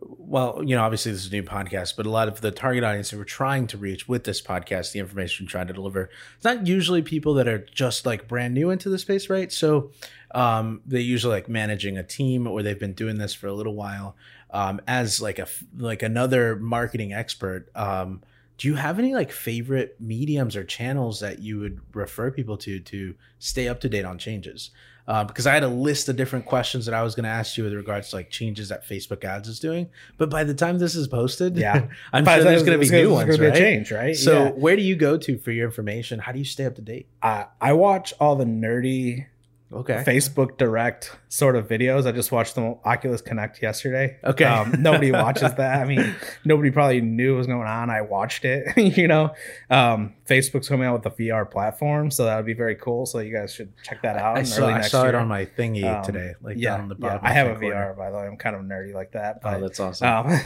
well 0.00 0.60
you 0.64 0.74
know 0.74 0.82
obviously 0.82 1.12
this 1.12 1.20
is 1.22 1.28
a 1.28 1.30
new 1.30 1.44
podcast 1.44 1.94
but 1.96 2.04
a 2.04 2.10
lot 2.10 2.26
of 2.26 2.40
the 2.40 2.50
target 2.50 2.82
audience 2.82 3.10
that 3.10 3.16
we're 3.16 3.24
trying 3.24 3.68
to 3.68 3.78
reach 3.78 4.08
with 4.08 4.24
this 4.24 4.42
podcast 4.42 4.90
the 4.90 4.98
information 4.98 5.46
we're 5.46 5.50
trying 5.50 5.68
to 5.68 5.72
deliver 5.72 6.10
it's 6.34 6.44
not 6.44 6.66
usually 6.66 7.02
people 7.02 7.34
that 7.34 7.46
are 7.46 7.58
just 7.72 8.04
like 8.04 8.26
brand 8.26 8.52
new 8.52 8.68
into 8.70 8.88
the 8.88 8.98
space 8.98 9.30
right 9.30 9.52
so 9.52 9.92
um 10.32 10.80
they 10.86 11.00
usually 11.00 11.34
like 11.34 11.48
managing 11.48 11.96
a 11.98 12.02
team 12.02 12.46
or 12.46 12.62
they've 12.62 12.78
been 12.80 12.92
doing 12.92 13.18
this 13.18 13.32
for 13.34 13.46
a 13.46 13.52
little 13.52 13.74
while 13.74 14.14
um 14.50 14.80
as 14.86 15.20
like 15.20 15.38
a 15.38 15.46
like 15.76 16.02
another 16.02 16.56
marketing 16.56 17.12
expert 17.12 17.68
um 17.74 18.20
do 18.58 18.66
you 18.68 18.74
have 18.74 18.98
any 18.98 19.14
like 19.14 19.30
favorite 19.30 19.96
mediums 20.00 20.56
or 20.56 20.64
channels 20.64 21.20
that 21.20 21.38
you 21.38 21.58
would 21.60 21.80
refer 21.94 22.30
people 22.30 22.56
to 22.56 22.80
to 22.80 23.14
stay 23.38 23.68
up 23.68 23.80
to 23.80 23.88
date 23.88 24.04
on 24.04 24.18
changes 24.18 24.70
uh, 25.06 25.24
because 25.24 25.46
I 25.46 25.54
had 25.54 25.62
a 25.62 25.68
list 25.68 26.10
of 26.10 26.16
different 26.16 26.44
questions 26.44 26.84
that 26.84 26.94
I 26.94 27.02
was 27.02 27.14
going 27.14 27.24
to 27.24 27.30
ask 27.30 27.56
you 27.56 27.64
with 27.64 27.72
regards 27.72 28.10
to 28.10 28.16
like 28.16 28.28
changes 28.28 28.68
that 28.68 28.86
Facebook 28.86 29.24
ads 29.24 29.48
is 29.48 29.58
doing. 29.58 29.88
But 30.18 30.28
by 30.28 30.44
the 30.44 30.52
time 30.52 30.78
this 30.78 30.94
is 30.94 31.08
posted, 31.08 31.56
Yeah. 31.56 31.86
I'm 32.12 32.24
By 32.24 32.34
sure 32.34 32.44
the 32.44 32.50
there's 32.50 32.62
going 32.62 32.78
to 32.78 32.86
be 32.86 32.94
new 32.94 33.14
ones, 33.14 33.38
be 33.38 33.46
right? 33.46 33.54
a 33.56 33.58
change, 33.58 33.90
right? 33.90 34.14
So 34.14 34.44
Yeah. 34.44 34.50
where 34.50 34.76
do 34.76 34.82
you 34.82 34.96
go 34.96 35.16
to 35.16 35.38
for 35.38 35.50
your 35.50 35.64
information? 35.64 36.18
How 36.18 36.32
do 36.32 36.38
you 36.38 36.44
stay 36.44 36.66
up 36.66 36.74
to 36.74 36.82
date? 36.82 37.06
I 37.22 37.46
I 37.58 37.72
watch 37.72 38.12
all 38.20 38.36
the 38.36 38.44
nerdy 38.44 39.24
Okay. 39.70 40.02
Facebook 40.06 40.56
Direct 40.56 41.14
sort 41.28 41.54
of 41.54 41.68
videos. 41.68 42.06
I 42.06 42.12
just 42.12 42.32
watched 42.32 42.54
the 42.54 42.78
Oculus 42.86 43.20
Connect 43.20 43.60
yesterday. 43.60 44.16
Okay. 44.24 44.44
Um, 44.44 44.76
nobody 44.82 45.12
watches 45.12 45.52
that. 45.56 45.80
I 45.80 45.84
mean, 45.84 46.14
nobody 46.44 46.70
probably 46.70 47.02
knew 47.02 47.32
what 47.34 47.38
was 47.38 47.46
going 47.48 47.66
on. 47.68 47.90
I 47.90 48.00
watched 48.00 48.46
it. 48.46 48.74
you 48.96 49.06
know, 49.06 49.34
um, 49.68 50.14
Facebook's 50.26 50.70
coming 50.70 50.86
out 50.86 51.04
with 51.04 51.16
the 51.16 51.28
VR 51.28 51.50
platform, 51.50 52.10
so 52.10 52.24
that 52.24 52.36
would 52.36 52.46
be 52.46 52.54
very 52.54 52.76
cool. 52.76 53.04
So 53.04 53.18
you 53.18 53.30
guys 53.34 53.52
should 53.52 53.72
check 53.82 54.00
that 54.02 54.16
out. 54.16 54.36
I 54.36 54.40
in 54.40 54.46
saw, 54.46 54.62
early 54.62 54.72
I 54.72 54.80
saw 54.80 55.02
it 55.04 55.10
year. 55.10 55.16
on 55.20 55.28
my 55.28 55.44
thingy 55.44 55.84
Um, 55.84 56.02
today. 56.02 56.32
Like 56.40 56.56
yeah, 56.56 56.70
down 56.78 56.80
on 56.80 56.88
the 56.88 56.96
yeah. 57.00 57.18
I 57.22 57.32
have 57.32 57.48
a 57.48 57.60
corner. 57.60 57.94
VR 57.94 57.96
by 57.98 58.10
the 58.10 58.16
way. 58.16 58.26
I'm 58.26 58.38
kind 58.38 58.56
of 58.56 58.62
nerdy 58.62 58.94
like 58.94 59.12
that. 59.12 59.42
But 59.42 59.58
Oh, 59.58 59.60
that's 59.60 59.80
awesome. 59.80 60.08
um, 60.08 60.40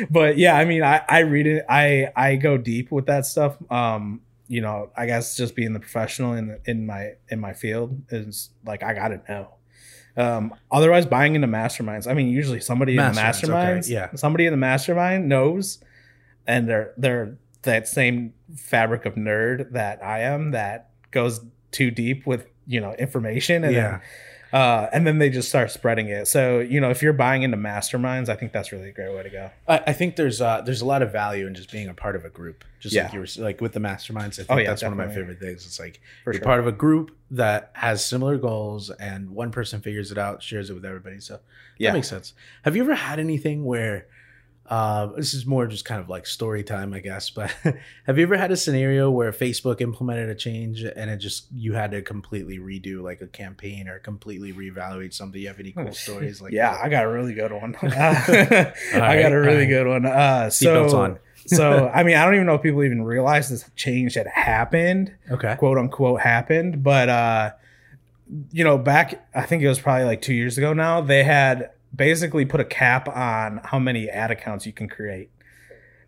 but 0.10 0.36
yeah, 0.36 0.56
I 0.56 0.64
mean, 0.64 0.82
I, 0.82 1.02
I 1.08 1.20
read 1.20 1.46
it. 1.46 1.64
I 1.68 2.08
I 2.16 2.34
go 2.36 2.56
deep 2.58 2.90
with 2.90 3.06
that 3.06 3.24
stuff. 3.24 3.56
Um, 3.70 4.22
you 4.48 4.60
know, 4.60 4.90
I 4.96 5.06
guess 5.06 5.36
just 5.36 5.54
being 5.54 5.72
the 5.72 5.80
professional 5.80 6.34
in 6.34 6.58
in 6.64 6.86
my 6.86 7.12
in 7.28 7.40
my 7.40 7.52
field 7.52 8.02
is 8.10 8.50
like 8.64 8.82
I 8.82 8.94
gotta 8.94 9.20
know. 9.28 9.54
Um, 10.14 10.54
otherwise, 10.70 11.06
buying 11.06 11.34
into 11.34 11.48
masterminds. 11.48 12.06
I 12.06 12.14
mean, 12.14 12.28
usually 12.28 12.60
somebody 12.60 12.92
in 12.92 12.98
the 12.98 13.18
Masterminds, 13.18 13.86
okay, 13.86 13.92
yeah. 13.92 14.14
somebody 14.14 14.44
in 14.44 14.52
the 14.52 14.58
mastermind 14.58 15.28
knows, 15.28 15.82
and 16.46 16.68
they're 16.68 16.92
they're 16.98 17.38
that 17.62 17.88
same 17.88 18.34
fabric 18.56 19.06
of 19.06 19.14
nerd 19.14 19.72
that 19.72 20.04
I 20.04 20.20
am 20.20 20.50
that 20.50 20.90
goes 21.10 21.40
too 21.70 21.90
deep 21.90 22.26
with 22.26 22.46
you 22.66 22.80
know 22.80 22.94
information 22.94 23.64
and 23.64 23.74
yeah. 23.74 23.90
then 23.90 24.00
uh, 24.52 24.88
and 24.92 25.06
then 25.06 25.18
they 25.18 25.30
just 25.30 25.48
start 25.48 25.70
spreading 25.70 26.08
it. 26.08 26.26
So 26.28 26.60
you 26.60 26.80
know, 26.80 26.90
if 26.90 27.02
you're 27.02 27.12
buying 27.12 27.42
into 27.42 27.56
masterminds, 27.56 28.28
I 28.28 28.34
think 28.36 28.52
that's 28.52 28.72
really 28.72 28.90
a 28.90 28.92
great 28.92 29.14
way 29.14 29.22
to 29.22 29.30
go. 29.30 29.50
I, 29.66 29.78
I 29.88 29.92
think 29.92 30.16
there's 30.16 30.40
uh 30.40 30.60
there's 30.62 30.80
a 30.82 30.86
lot 30.86 31.02
of 31.02 31.10
value 31.12 31.46
in 31.46 31.54
just 31.54 31.70
being 31.72 31.88
a 31.88 31.94
part 31.94 32.16
of 32.16 32.24
a 32.24 32.30
group. 32.30 32.64
Just 32.80 32.94
like 32.96 33.12
you 33.12 33.20
were 33.20 33.26
like 33.38 33.60
with 33.60 33.72
the 33.72 33.80
masterminds. 33.80 34.34
I 34.34 34.44
think 34.44 34.50
Oh, 34.50 34.56
yeah, 34.58 34.68
that's 34.68 34.82
one 34.82 34.92
of 34.92 34.98
my 34.98 35.08
favorite 35.08 35.38
things. 35.40 35.64
It's 35.66 35.78
like 35.80 36.00
For 36.24 36.32
you're 36.32 36.40
sure. 36.40 36.44
part 36.44 36.60
of 36.60 36.66
a 36.66 36.72
group 36.72 37.16
that 37.30 37.70
has 37.74 38.04
similar 38.04 38.36
goals 38.38 38.90
and 38.90 39.30
one 39.30 39.50
person 39.52 39.80
figures 39.80 40.10
it 40.12 40.18
out, 40.18 40.42
shares 40.42 40.68
it 40.68 40.74
with 40.74 40.84
everybody. 40.84 41.20
So 41.20 41.38
Yeah. 41.78 41.90
that 41.90 41.94
makes 41.98 42.08
sense. 42.08 42.34
Have 42.64 42.74
you 42.76 42.82
ever 42.82 42.94
had 42.94 43.18
anything 43.20 43.64
where 43.64 44.06
Uh, 44.66 45.06
this 45.16 45.34
is 45.34 45.44
more 45.44 45.66
just 45.66 45.84
kind 45.84 46.00
of 46.00 46.08
like 46.08 46.26
story 46.26 46.62
time, 46.62 46.94
I 46.94 47.00
guess. 47.00 47.30
But 47.30 47.50
have 48.06 48.16
you 48.16 48.22
ever 48.22 48.36
had 48.36 48.50
a 48.52 48.56
scenario 48.56 49.10
where 49.10 49.32
Facebook 49.32 49.80
implemented 49.80 50.28
a 50.28 50.34
change 50.34 50.82
and 50.82 51.10
it 51.10 51.18
just 51.18 51.46
you 51.52 51.72
had 51.72 51.90
to 51.90 52.00
completely 52.02 52.58
redo 52.58 53.02
like 53.02 53.20
a 53.20 53.26
campaign 53.26 53.88
or 53.88 53.98
completely 53.98 54.52
reevaluate 54.52 55.12
something? 55.12 55.40
You 55.40 55.48
have 55.48 55.60
any 55.60 55.72
cool 55.72 55.92
stories 55.92 56.40
like 56.40 56.52
yeah, 56.52 56.72
that? 56.72 56.84
I 56.84 56.88
got 56.88 57.04
a 57.04 57.08
really 57.08 57.34
good 57.34 57.52
one. 57.52 57.76
I 57.82 58.72
right, 58.94 59.22
got 59.22 59.32
a 59.32 59.40
really 59.40 59.58
right. 59.58 59.68
good 59.68 59.86
one. 59.86 60.06
Uh, 60.06 60.48
so, 60.48 60.96
on. 60.96 61.18
so 61.46 61.90
I 61.92 62.04
mean, 62.04 62.16
I 62.16 62.24
don't 62.24 62.34
even 62.34 62.46
know 62.46 62.54
if 62.54 62.62
people 62.62 62.84
even 62.84 63.02
realize 63.02 63.50
this 63.50 63.68
change 63.74 64.14
had 64.14 64.28
happened, 64.28 65.12
Okay. 65.30 65.56
quote 65.56 65.76
unquote 65.76 66.20
happened. 66.20 66.82
But 66.84 67.08
uh, 67.08 67.50
you 68.52 68.64
know, 68.64 68.78
back 68.78 69.26
I 69.34 69.42
think 69.42 69.62
it 69.62 69.68
was 69.68 69.80
probably 69.80 70.04
like 70.04 70.22
two 70.22 70.34
years 70.34 70.56
ago 70.56 70.72
now. 70.72 71.00
They 71.00 71.24
had 71.24 71.70
basically 71.94 72.44
put 72.44 72.60
a 72.60 72.64
cap 72.64 73.08
on 73.08 73.60
how 73.64 73.78
many 73.78 74.08
ad 74.08 74.30
accounts 74.30 74.66
you 74.66 74.72
can 74.72 74.88
create. 74.88 75.30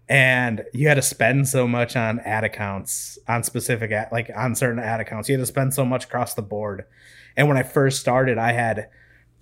And 0.09 0.65
you 0.73 0.89
had 0.89 0.95
to 0.95 1.03
spend 1.03 1.49
so 1.49 1.67
much 1.67 1.97
on 1.97 2.21
ad 2.21 2.45
accounts, 2.45 3.19
on 3.27 3.43
specific 3.43 3.91
ad, 3.91 4.09
like 4.13 4.31
on 4.35 4.55
certain 4.55 4.79
ad 4.79 5.01
accounts. 5.01 5.29
You 5.29 5.37
had 5.37 5.43
to 5.43 5.47
spend 5.47 5.73
so 5.73 5.85
much 5.85 6.05
across 6.05 6.35
the 6.35 6.43
board. 6.43 6.85
And 7.37 7.49
when 7.49 7.57
I 7.57 7.63
first 7.63 8.01
started, 8.01 8.37
I 8.37 8.53
had 8.53 8.89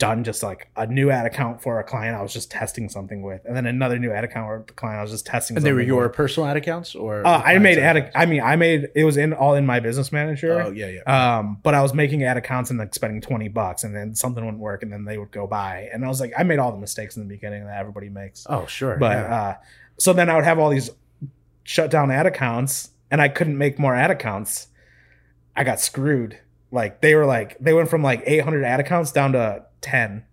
done 0.02 0.24
just 0.24 0.42
like 0.42 0.66
a 0.74 0.84
new 0.84 1.10
ad 1.10 1.26
account 1.26 1.62
for 1.62 1.78
a 1.78 1.84
client 1.84 2.16
I 2.16 2.22
was 2.22 2.32
just 2.32 2.50
testing 2.50 2.88
something 2.88 3.22
with, 3.22 3.44
and 3.44 3.56
then 3.56 3.66
another 3.66 4.00
new 4.00 4.10
ad 4.10 4.24
account 4.24 4.48
for 4.48 4.64
the 4.66 4.72
client 4.72 4.98
I 4.98 5.02
was 5.02 5.12
just 5.12 5.26
testing. 5.26 5.56
And 5.56 5.64
they 5.64 5.72
were 5.72 5.80
your 5.80 6.08
with. 6.08 6.14
personal 6.14 6.48
ad 6.48 6.56
accounts 6.56 6.96
or? 6.96 7.24
Uh, 7.24 7.40
I 7.40 7.58
made 7.58 7.78
ad. 7.78 7.96
accounts? 7.96 8.16
I 8.16 8.26
mean, 8.26 8.42
I 8.42 8.56
made 8.56 8.88
it 8.96 9.04
was 9.04 9.16
in 9.16 9.32
all 9.32 9.54
in 9.54 9.64
my 9.64 9.78
business 9.78 10.10
manager. 10.10 10.60
Oh 10.60 10.72
yeah, 10.72 10.88
yeah. 10.88 11.38
Um, 11.38 11.58
but 11.62 11.74
I 11.74 11.82
was 11.82 11.94
making 11.94 12.24
ad 12.24 12.36
accounts 12.36 12.70
and 12.70 12.80
like 12.80 12.92
spending 12.96 13.20
20 13.20 13.46
bucks 13.48 13.84
and 13.84 13.94
then 13.94 14.16
something 14.16 14.44
wouldn't 14.44 14.60
work 14.60 14.82
and 14.82 14.92
then 14.92 15.04
they 15.04 15.18
would 15.18 15.30
go 15.30 15.46
by. 15.46 15.88
And 15.92 16.04
I 16.04 16.08
was 16.08 16.20
like, 16.20 16.32
I 16.36 16.42
made 16.42 16.58
all 16.58 16.72
the 16.72 16.78
mistakes 16.78 17.16
in 17.16 17.22
the 17.22 17.32
beginning 17.32 17.64
that 17.66 17.78
everybody 17.78 18.08
makes. 18.08 18.44
oh 18.50 18.66
sure. 18.66 18.96
But 18.96 19.18
yeah. 19.18 19.34
uh 19.34 19.54
so 19.98 20.12
then 20.12 20.28
I 20.28 20.34
would 20.34 20.44
have 20.44 20.58
all 20.58 20.70
these 20.70 20.90
shut 21.62 21.92
down 21.92 22.10
ad 22.10 22.26
accounts 22.26 22.90
and 23.08 23.22
I 23.22 23.28
couldn't 23.28 23.56
make 23.56 23.78
more 23.78 23.94
ad 23.94 24.10
accounts. 24.10 24.66
I 25.54 25.62
got 25.62 25.78
screwed. 25.78 26.40
Like 26.72 27.02
they 27.02 27.14
were 27.14 27.26
like 27.26 27.56
they 27.60 27.72
went 27.72 27.88
from 27.88 28.02
like 28.02 28.24
800 28.26 28.64
ad 28.64 28.80
accounts 28.80 29.12
down 29.12 29.32
to 29.32 29.66
10. 29.82 30.24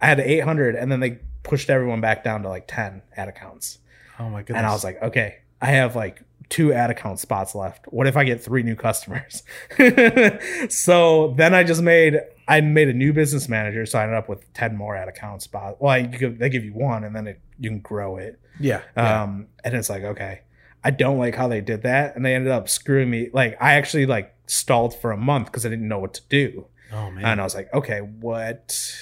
I 0.00 0.06
had 0.06 0.20
800 0.20 0.76
and 0.76 0.90
then 0.92 1.00
they 1.00 1.18
pushed 1.42 1.70
everyone 1.70 2.00
back 2.00 2.24
down 2.24 2.42
to 2.42 2.48
like 2.48 2.66
10 2.66 3.02
ad 3.16 3.28
accounts. 3.28 3.78
oh 4.18 4.28
my 4.28 4.40
goodness. 4.40 4.58
And 4.58 4.66
I 4.66 4.72
was 4.72 4.84
like, 4.84 5.02
okay, 5.02 5.38
I 5.60 5.66
have 5.66 5.96
like 5.96 6.22
two 6.48 6.72
ad 6.72 6.90
account 6.90 7.18
spots 7.18 7.54
left. 7.54 7.86
What 7.86 8.06
if 8.06 8.16
I 8.16 8.24
get 8.24 8.42
three 8.42 8.62
new 8.62 8.76
customers? 8.76 9.42
so 10.68 11.34
then 11.36 11.54
I 11.54 11.64
just 11.64 11.82
made 11.82 12.20
I 12.46 12.60
made 12.60 12.88
a 12.88 12.92
new 12.92 13.12
business 13.12 13.48
manager, 13.48 13.86
so 13.86 13.98
I 13.98 14.02
ended 14.02 14.18
up 14.18 14.28
with 14.28 14.52
ten 14.52 14.76
more 14.76 14.96
ad 14.96 15.08
account 15.08 15.42
spots. 15.42 15.76
Well, 15.80 15.98
you 15.98 16.06
give, 16.06 16.38
they 16.38 16.50
give 16.50 16.64
you 16.64 16.74
one, 16.74 17.04
and 17.04 17.16
then 17.16 17.26
it, 17.26 17.40
you 17.58 17.70
can 17.70 17.80
grow 17.80 18.16
it. 18.16 18.38
yeah. 18.60 18.82
yeah. 18.96 19.22
Um, 19.22 19.48
and 19.64 19.74
it's 19.74 19.88
like 19.88 20.02
okay, 20.02 20.42
I 20.82 20.90
don't 20.90 21.18
like 21.18 21.34
how 21.34 21.48
they 21.48 21.60
did 21.60 21.82
that, 21.82 22.16
and 22.16 22.24
they 22.24 22.34
ended 22.34 22.52
up 22.52 22.68
screwing 22.68 23.10
me. 23.10 23.30
Like 23.32 23.56
I 23.60 23.74
actually 23.74 24.06
like 24.06 24.34
stalled 24.46 24.94
for 24.94 25.12
a 25.12 25.16
month 25.16 25.46
because 25.46 25.64
I 25.64 25.70
didn't 25.70 25.88
know 25.88 25.98
what 25.98 26.14
to 26.14 26.22
do. 26.28 26.66
Oh 26.94 27.10
man. 27.10 27.24
And 27.24 27.40
I 27.40 27.44
was 27.44 27.54
like, 27.54 27.72
okay, 27.74 27.98
what 27.98 28.94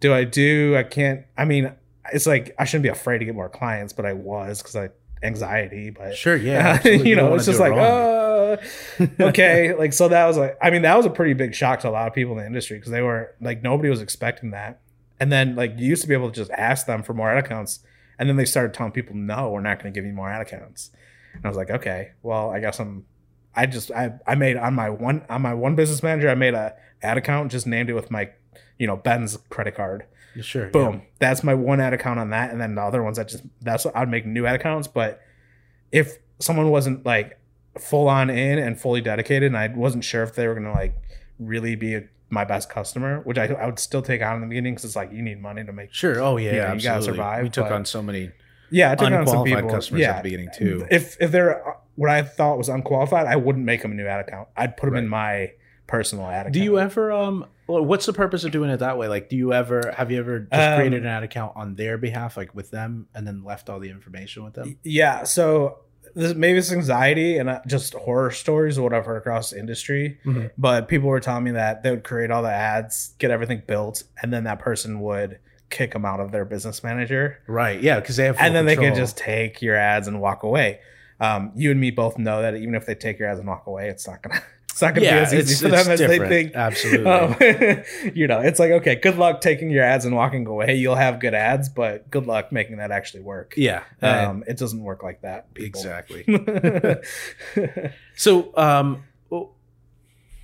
do 0.00 0.12
I 0.12 0.24
do? 0.24 0.76
I 0.76 0.82
can't. 0.82 1.24
I 1.36 1.44
mean, 1.44 1.72
it's 2.12 2.26
like 2.26 2.54
I 2.58 2.64
shouldn't 2.64 2.84
be 2.84 2.88
afraid 2.88 3.18
to 3.18 3.24
get 3.24 3.34
more 3.34 3.48
clients, 3.48 3.92
but 3.92 4.06
I 4.06 4.12
was 4.12 4.62
because 4.62 4.76
I 4.76 4.90
anxiety. 5.22 5.90
But 5.90 6.16
Sure. 6.16 6.36
Yeah. 6.36 6.86
you 6.88 7.16
know, 7.16 7.34
it's 7.34 7.46
just 7.46 7.60
like, 7.60 7.72
uh, 7.72 8.56
okay, 9.20 9.74
like 9.74 9.92
so 9.92 10.08
that 10.08 10.26
was 10.26 10.36
like, 10.36 10.56
I 10.62 10.70
mean, 10.70 10.82
that 10.82 10.96
was 10.96 11.06
a 11.06 11.10
pretty 11.10 11.34
big 11.34 11.54
shock 11.54 11.80
to 11.80 11.88
a 11.88 11.90
lot 11.90 12.06
of 12.06 12.14
people 12.14 12.32
in 12.32 12.38
the 12.38 12.46
industry 12.46 12.78
because 12.78 12.92
they 12.92 13.02
were 13.02 13.34
like 13.40 13.62
nobody 13.62 13.88
was 13.88 14.00
expecting 14.00 14.50
that. 14.50 14.80
And 15.18 15.32
then 15.32 15.56
like 15.56 15.78
you 15.78 15.86
used 15.86 16.02
to 16.02 16.08
be 16.08 16.14
able 16.14 16.30
to 16.30 16.34
just 16.34 16.50
ask 16.52 16.86
them 16.86 17.02
for 17.02 17.14
more 17.14 17.30
ad 17.30 17.42
accounts, 17.42 17.80
and 18.18 18.28
then 18.28 18.36
they 18.36 18.44
started 18.44 18.74
telling 18.74 18.92
people, 18.92 19.14
no, 19.16 19.50
we're 19.50 19.60
not 19.60 19.82
going 19.82 19.92
to 19.92 19.98
give 19.98 20.06
you 20.06 20.12
more 20.12 20.30
ad 20.30 20.42
accounts. 20.42 20.90
And 21.34 21.44
I 21.44 21.48
was 21.48 21.56
like, 21.56 21.70
okay, 21.70 22.12
well, 22.22 22.50
I 22.50 22.60
guess 22.60 22.78
I'm. 22.78 23.04
I 23.58 23.64
just 23.64 23.90
I 23.90 24.12
I 24.26 24.34
made 24.34 24.58
on 24.58 24.74
my 24.74 24.90
one 24.90 25.24
on 25.30 25.40
my 25.40 25.54
one 25.54 25.76
business 25.76 26.02
manager 26.02 26.28
I 26.28 26.34
made 26.34 26.52
a 26.52 26.74
ad 27.02 27.16
account 27.18 27.50
just 27.50 27.66
named 27.66 27.90
it 27.90 27.94
with 27.94 28.10
my 28.10 28.30
you 28.78 28.86
know 28.86 28.96
Ben's 28.96 29.36
credit 29.50 29.74
card 29.74 30.04
Sure. 30.42 30.68
boom 30.68 31.00
that's 31.18 31.42
my 31.42 31.54
one 31.54 31.80
ad 31.80 31.94
account 31.94 32.18
on 32.20 32.28
that 32.30 32.50
and 32.50 32.60
then 32.60 32.74
the 32.74 32.82
other 32.82 33.02
ones 33.02 33.18
i 33.18 33.24
just 33.24 33.42
that's 33.62 33.86
what 33.86 33.96
i'd 33.96 34.10
make 34.10 34.26
new 34.26 34.44
ad 34.44 34.54
accounts 34.56 34.86
but 34.86 35.18
if 35.92 36.18
someone 36.40 36.70
wasn't 36.70 37.06
like 37.06 37.40
full 37.80 38.06
on 38.06 38.28
in 38.28 38.58
and 38.58 38.78
fully 38.78 39.00
dedicated 39.00 39.44
and 39.46 39.56
i 39.56 39.66
wasn't 39.68 40.04
sure 40.04 40.22
if 40.22 40.34
they 40.34 40.46
were 40.46 40.54
gonna 40.54 40.72
like 40.74 40.94
really 41.38 41.74
be 41.74 41.94
a, 41.94 42.04
my 42.28 42.44
best 42.44 42.68
customer 42.68 43.20
which 43.20 43.38
I, 43.38 43.44
I 43.46 43.64
would 43.64 43.78
still 43.78 44.02
take 44.02 44.20
on 44.20 44.34
in 44.36 44.40
the 44.42 44.46
beginning 44.46 44.74
because 44.74 44.84
it's 44.84 44.96
like 44.96 45.10
you 45.10 45.22
need 45.22 45.40
money 45.40 45.64
to 45.64 45.72
make 45.72 45.94
Sure. 45.94 46.20
Oh 46.20 46.36
yeah. 46.36 46.52
You 46.52 46.60
know, 46.60 46.72
you 46.74 46.82
gotta 46.82 47.02
survive, 47.02 47.42
We 47.44 47.48
took 47.48 47.64
but- 47.66 47.72
on 47.72 47.84
so 47.86 48.02
many 48.02 48.30
yeah 48.70 48.90
i 48.90 48.94
took 48.96 49.10
on 49.12 49.26
some 49.26 49.44
people 49.44 49.70
customers 49.70 50.00
yeah 50.02 50.10
at 50.10 50.16
the 50.18 50.22
beginning 50.24 50.48
too. 50.54 50.86
if 50.90 51.16
if 51.20 51.30
they're 51.30 51.62
what 51.94 52.10
i 52.10 52.20
thought 52.20 52.58
was 52.58 52.68
unqualified 52.68 53.26
i 53.26 53.36
wouldn't 53.36 53.64
make 53.64 53.80
them 53.80 53.92
a 53.92 53.94
new 53.94 54.06
ad 54.06 54.20
account 54.26 54.48
i'd 54.56 54.76
put 54.76 54.86
them 54.86 54.96
in 54.96 55.06
my 55.08 55.52
personal 55.86 56.26
ad 56.26 56.42
account 56.42 56.54
Do 56.54 56.60
you 56.62 56.78
ever 56.78 57.12
um? 57.12 57.46
Well, 57.68 57.84
what's 57.84 58.06
the 58.06 58.12
purpose 58.12 58.44
of 58.44 58.52
doing 58.52 58.70
it 58.70 58.78
that 58.78 58.96
way? 58.98 59.08
Like, 59.08 59.28
do 59.28 59.36
you 59.36 59.52
ever 59.52 59.92
have 59.96 60.10
you 60.10 60.18
ever 60.18 60.40
just 60.40 60.52
Um, 60.52 60.76
created 60.78 61.02
an 61.02 61.08
ad 61.08 61.22
account 61.22 61.52
on 61.56 61.74
their 61.74 61.98
behalf, 61.98 62.36
like 62.36 62.54
with 62.54 62.70
them, 62.70 63.06
and 63.14 63.26
then 63.26 63.42
left 63.44 63.68
all 63.68 63.80
the 63.80 63.90
information 63.90 64.44
with 64.44 64.54
them? 64.54 64.78
Yeah, 64.84 65.24
so 65.24 65.78
this, 66.14 66.34
maybe 66.34 66.58
it's 66.58 66.72
anxiety 66.72 67.36
and 67.38 67.48
uh, 67.50 67.60
just 67.66 67.92
horror 67.94 68.30
stories, 68.30 68.78
what 68.78 68.94
I've 68.94 69.04
heard 69.04 69.16
across 69.18 69.50
the 69.50 69.58
industry. 69.58 70.18
Mhm. 70.24 70.50
But 70.56 70.88
people 70.88 71.08
were 71.08 71.20
telling 71.20 71.44
me 71.44 71.50
that 71.52 71.82
they 71.82 71.90
would 71.90 72.04
create 72.04 72.30
all 72.30 72.42
the 72.42 72.50
ads, 72.52 73.14
get 73.18 73.30
everything 73.30 73.62
built, 73.66 74.04
and 74.22 74.32
then 74.32 74.44
that 74.44 74.60
person 74.60 75.00
would 75.00 75.38
kick 75.68 75.92
them 75.92 76.04
out 76.04 76.20
of 76.20 76.30
their 76.30 76.44
business 76.44 76.84
manager, 76.84 77.38
Right. 77.48 77.80
Yeah. 77.82 77.98
Because 77.98 78.16
they 78.16 78.24
have. 78.26 78.36
and 78.38 78.54
then 78.54 78.66
they 78.66 78.76
control. 78.76 78.94
can 78.94 79.02
just 79.02 79.18
take 79.18 79.60
your 79.60 79.74
ads 79.74 80.06
and 80.06 80.20
walk 80.20 80.44
away. 80.44 80.78
Um, 81.18 81.50
you 81.56 81.70
and 81.72 81.80
me 81.80 81.90
both 81.90 82.16
know 82.18 82.40
that 82.42 82.54
even 82.56 82.74
if 82.76 82.86
they 82.86 82.94
take 82.94 83.18
your 83.18 83.28
ads 83.28 83.40
and 83.40 83.48
walk 83.48 83.66
away, 83.66 83.88
it's 83.88 84.06
not 84.06 84.22
gonna 84.22 84.40
it's 84.76 84.82
not 84.82 84.94
gonna 84.94 85.06
Yeah, 85.06 85.20
be 85.20 85.36
as 85.38 85.50
easy 85.50 85.64
for 85.64 85.70
them 85.70 85.90
as 85.90 85.98
they 86.00 86.18
think. 86.18 86.54
Absolutely. 86.54 87.10
Um, 87.10 87.34
you 88.14 88.26
know, 88.26 88.40
it's 88.40 88.58
like 88.60 88.72
okay, 88.72 88.96
good 88.96 89.16
luck 89.16 89.40
taking 89.40 89.70
your 89.70 89.82
ads 89.82 90.04
and 90.04 90.14
walking 90.14 90.46
away. 90.46 90.74
You'll 90.74 90.96
have 90.96 91.18
good 91.18 91.32
ads, 91.32 91.70
but 91.70 92.10
good 92.10 92.26
luck 92.26 92.52
making 92.52 92.76
that 92.76 92.90
actually 92.90 93.22
work. 93.22 93.54
yeah. 93.56 93.84
Um, 94.02 94.44
it 94.46 94.58
doesn't 94.58 94.82
work 94.82 95.02
like 95.02 95.22
that. 95.22 95.54
people. 95.54 95.80
exactly. 95.80 96.24
So, 98.16 98.52
um, 98.54 99.04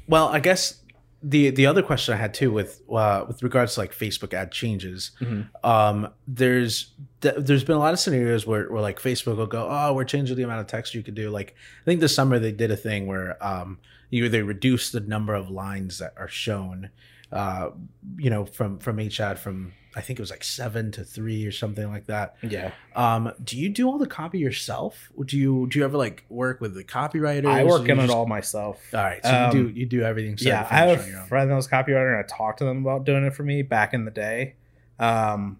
well, 0.07 0.29
I 0.29 0.41
guess 0.41 0.82
the 1.23 1.51
the 1.51 1.67
other 1.67 1.83
question 1.83 2.15
I 2.15 2.17
had 2.17 2.35
too 2.35 2.51
with 2.51 2.83
uh, 2.91 3.25
with 3.29 3.43
regards 3.43 3.75
to 3.75 3.81
like 3.81 3.93
Facebook 3.95 4.35
ad 4.35 4.51
changes, 4.53 5.13
Mhm. 5.21 5.49
um, 5.65 6.09
there's 6.27 6.93
th- 7.21 7.37
there's 7.39 7.65
been 7.65 7.77
a 7.77 7.79
lot 7.79 7.93
of 7.93 8.01
scenarios 8.01 8.47
where, 8.47 8.71
where 8.73 8.83
like 8.83 8.99
Facebook 9.01 9.37
will 9.37 9.47
go, 9.47 9.69
oh, 9.71 9.93
we're 9.95 10.05
changing 10.05 10.37
the 10.37 10.43
amount 10.43 10.61
of 10.61 10.67
text 10.67 10.95
you 10.95 11.03
could 11.03 11.15
do. 11.15 11.31
Like 11.31 11.55
I 11.83 11.85
think 11.85 12.01
this 12.01 12.15
summer 12.15 12.39
they 12.39 12.53
did 12.53 12.71
a 12.71 12.77
thing 12.77 13.07
where 13.07 13.37
um, 13.45 13.79
you 14.11 14.29
they 14.29 14.43
reduce 14.43 14.91
the 14.91 15.01
number 15.01 15.35
of 15.35 15.49
lines 15.51 15.99
that 15.99 16.15
are 16.17 16.29
shown, 16.29 16.91
uh, 17.33 17.71
you 18.19 18.31
know, 18.31 18.45
from 18.45 18.79
from 18.79 19.01
each 19.01 19.21
ad 19.21 19.39
from 19.39 19.73
I 19.95 20.01
think 20.01 20.19
it 20.19 20.23
was 20.23 20.31
like 20.31 20.43
seven 20.45 20.91
to 20.93 21.05
three 21.05 21.45
or 21.47 21.53
something 21.53 21.87
like 21.91 22.07
that. 22.07 22.37
Yeah. 22.43 22.71
Um, 22.97 23.31
do 23.45 23.59
you 23.59 23.69
do 23.69 23.87
all 23.89 23.99
the 23.99 24.07
copy 24.07 24.39
yourself? 24.39 25.11
Do 25.25 25.37
you 25.37 25.67
do 25.71 25.79
you 25.79 25.85
ever 25.85 25.97
like 25.99 26.25
work 26.29 26.61
with 26.61 26.75
the 26.75 26.85
copywriters? 26.85 27.47
I 27.47 27.65
work 27.65 27.83
on 27.89 28.01
it 28.01 28.09
all 28.11 28.27
myself. 28.27 28.81
All 28.95 29.03
right, 29.03 29.23
so 29.25 29.31
Um, 29.51 29.57
you 29.57 29.65
do 29.73 29.81
you 29.81 29.87
do 29.87 30.03
everything. 30.03 30.37
yeah, 30.41 30.67
I 30.71 30.75
have 30.77 30.89
finish 30.91 31.07
on 31.07 31.13
your 31.13 31.21
a 31.23 31.27
friend 31.27 31.51
that 31.51 31.55
was 31.57 31.69
copywriter, 31.69 32.15
and 32.17 32.25
I 32.25 32.27
talked 32.37 32.59
to 32.61 32.65
them 32.65 32.79
about 32.87 33.05
doing 33.05 33.25
it 33.25 33.35
for 33.35 33.43
me 33.43 33.63
back 33.63 33.93
in 33.95 34.05
the 34.05 34.11
day. 34.11 34.55
Um, 34.99 35.59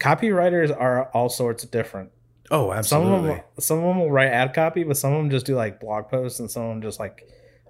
copywriters 0.00 0.74
are 0.76 1.04
all 1.10 1.28
sorts 1.28 1.64
of 1.64 1.70
different. 1.70 2.10
Oh, 2.50 2.68
Some 2.70 2.78
absolutely. 2.78 3.16
of 3.16 3.24
them, 3.36 3.40
some 3.60 3.78
of 3.78 3.84
them 3.84 3.98
will 4.00 4.10
write 4.10 4.28
ad 4.28 4.52
copy, 4.54 4.82
but 4.84 4.96
some 4.96 5.12
of 5.12 5.18
them 5.18 5.30
just 5.30 5.46
do 5.46 5.54
like 5.54 5.80
blog 5.80 6.08
posts, 6.08 6.38
and 6.40 6.50
some 6.50 6.64
of 6.64 6.68
them 6.70 6.82
just 6.82 6.98
like 7.00 7.26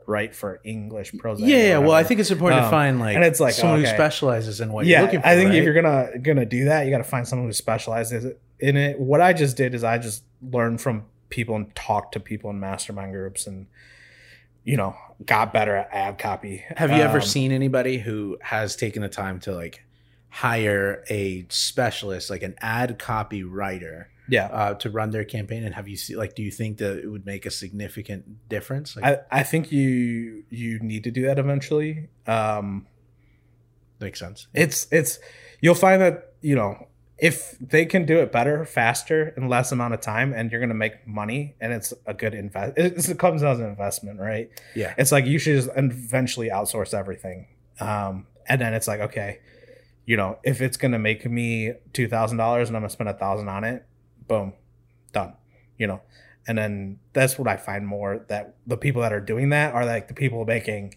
write 0.07 0.35
for 0.35 0.61
English 0.65 1.13
prose. 1.19 1.41
yeah, 1.41 1.57
yeah. 1.57 1.79
Well, 1.79 1.93
I 1.93 2.03
think 2.05 2.21
it's 2.21 2.31
important 2.31 2.61
to 2.61 2.65
Um, 2.67 2.71
find 2.71 3.01
like 3.01 3.15
and 3.17 3.25
it's 3.25 3.41
like, 3.41 3.55
someone 3.55 3.81
who 3.81 3.87
specializes 3.87 4.61
in 4.61 4.73
what 4.73 4.87
yeah, 4.87 4.99
you're 4.99 5.07
looking 5.07 5.21
for. 5.21 5.27
I 5.27 5.35
think 5.37 5.51
right? 5.51 5.59
if 5.59 5.65
you're 5.65 5.75
gonna 5.75 6.19
gonna 6.21 6.47
do 6.47 6.65
that, 6.67 6.85
you 6.85 6.91
got 6.91 6.99
to 6.99 7.05
find 7.05 7.27
someone 7.27 7.49
who 7.49 7.53
specializes 7.53 8.35
in 8.61 8.77
it. 8.77 8.99
What 9.01 9.21
I 9.21 9.33
just 9.33 9.57
did 9.57 9.75
is 9.75 9.83
I 9.85 9.99
just 9.99 10.23
learned 10.43 10.81
from 10.81 11.05
people 11.31 11.57
and 11.57 11.75
talked 11.75 12.13
to 12.13 12.21
people 12.21 12.51
in 12.51 12.61
mastermind 12.61 13.13
groups, 13.13 13.47
and 13.47 13.67
you 14.65 14.77
know, 14.77 14.95
got 15.27 15.53
better 15.53 15.75
at 15.77 15.89
ad 15.93 16.19
copy. 16.19 16.63
Have 16.77 16.91
you 16.91 16.99
ever 16.99 17.19
Um, 17.19 17.25
seen 17.25 17.51
anybody 17.53 17.99
who 17.99 18.39
has 18.43 18.77
taken 18.77 19.03
the 19.03 19.09
time 19.09 19.41
to 19.41 19.53
like 19.55 19.83
hire 20.29 21.05
a 21.11 21.45
specialist, 21.49 22.31
like 22.31 22.43
an 22.43 22.55
ad 22.61 22.99
copy 22.99 23.43
writer, 23.43 24.09
Yeah, 24.29 24.47
uh, 24.47 24.75
to 24.75 24.91
run 24.91 25.11
their 25.11 25.25
campaign? 25.25 25.65
And 25.65 25.75
have 25.75 25.89
you 25.89 25.97
see 25.97 26.17
like, 26.17 26.35
do 26.35 26.43
you 26.43 26.51
think 26.51 26.79
that 26.79 26.99
it 26.99 27.09
would 27.09 27.27
make 27.27 27.45
a 27.45 27.51
significant 27.51 28.49
difference? 28.49 28.97
Like, 28.97 29.05
I, 29.05 29.41
I 29.41 29.43
think 29.43 29.73
you 29.73 30.45
you 30.49 30.79
need 30.81 31.05
to 31.05 31.11
do 31.11 31.27
that 31.27 31.39
eventually. 31.39 32.09
Um, 32.27 32.87
makes 34.01 34.19
sense. 34.19 34.49
it's 34.53 34.87
it's 34.91 35.19
you'll 35.61 35.75
find 35.75 36.03
that 36.03 36.35
you 36.41 36.55
know 36.55 36.89
if 37.23 37.57
they 37.61 37.87
can 37.87 38.05
do 38.05 38.19
it 38.19 38.33
better, 38.33 38.65
faster, 38.65 39.33
in 39.37 39.49
less 39.49 39.71
amount 39.71 39.95
of 39.95 40.01
time, 40.01 40.33
and 40.33 40.51
you're 40.51 40.61
gonna 40.61 40.75
make 40.75 41.07
money, 41.07 41.55
and 41.61 41.73
it's 41.73 41.95
a 42.05 42.13
good 42.13 42.35
invest. 42.35 42.73
It, 42.77 43.17
comes 43.19 43.45
as 43.45 43.61
an 43.61 43.67
investment, 43.67 44.19
right? 44.19 44.51
Yeah. 44.75 44.93
It's 44.99 45.13
like 45.13 45.25
you 45.25 45.39
should 45.39 45.55
just 45.55 45.71
eventually 45.77 46.49
outsource 46.51 46.93
everything, 46.93 47.47
um, 47.79 48.27
and 48.49 48.61
then 48.61 48.75
it's 48.75 48.89
like 48.89 49.01
okay, 49.01 49.39
you 50.05 50.17
know, 50.17 50.39
if 50.43 50.61
it's 50.61 50.77
gonna 50.77 50.99
make 50.99 51.25
me 51.25 51.75
two 51.93 52.09
thousand 52.09 52.39
dollars 52.39 52.69
and 52.69 52.77
I'm 52.77 52.83
gonna 52.83 52.91
spend 52.91 53.09
a 53.09 53.15
thousand 53.15 53.49
on 53.49 53.63
it, 53.63 53.87
boom, 54.33 54.53
done. 55.13 55.35
You 55.79 55.87
know, 55.89 56.01
and 56.47 56.57
then 56.57 56.99
that's 57.13 57.39
what 57.39 57.49
I 57.49 57.57
find 57.57 57.87
more 57.87 58.25
that 58.29 58.55
the 58.67 58.77
people 58.77 59.03
that 59.03 59.13
are 59.13 59.21
doing 59.21 59.51
that 59.51 59.75
are 59.75 59.85
like 59.85 60.09
the 60.09 60.15
people 60.15 60.45
making 60.45 60.95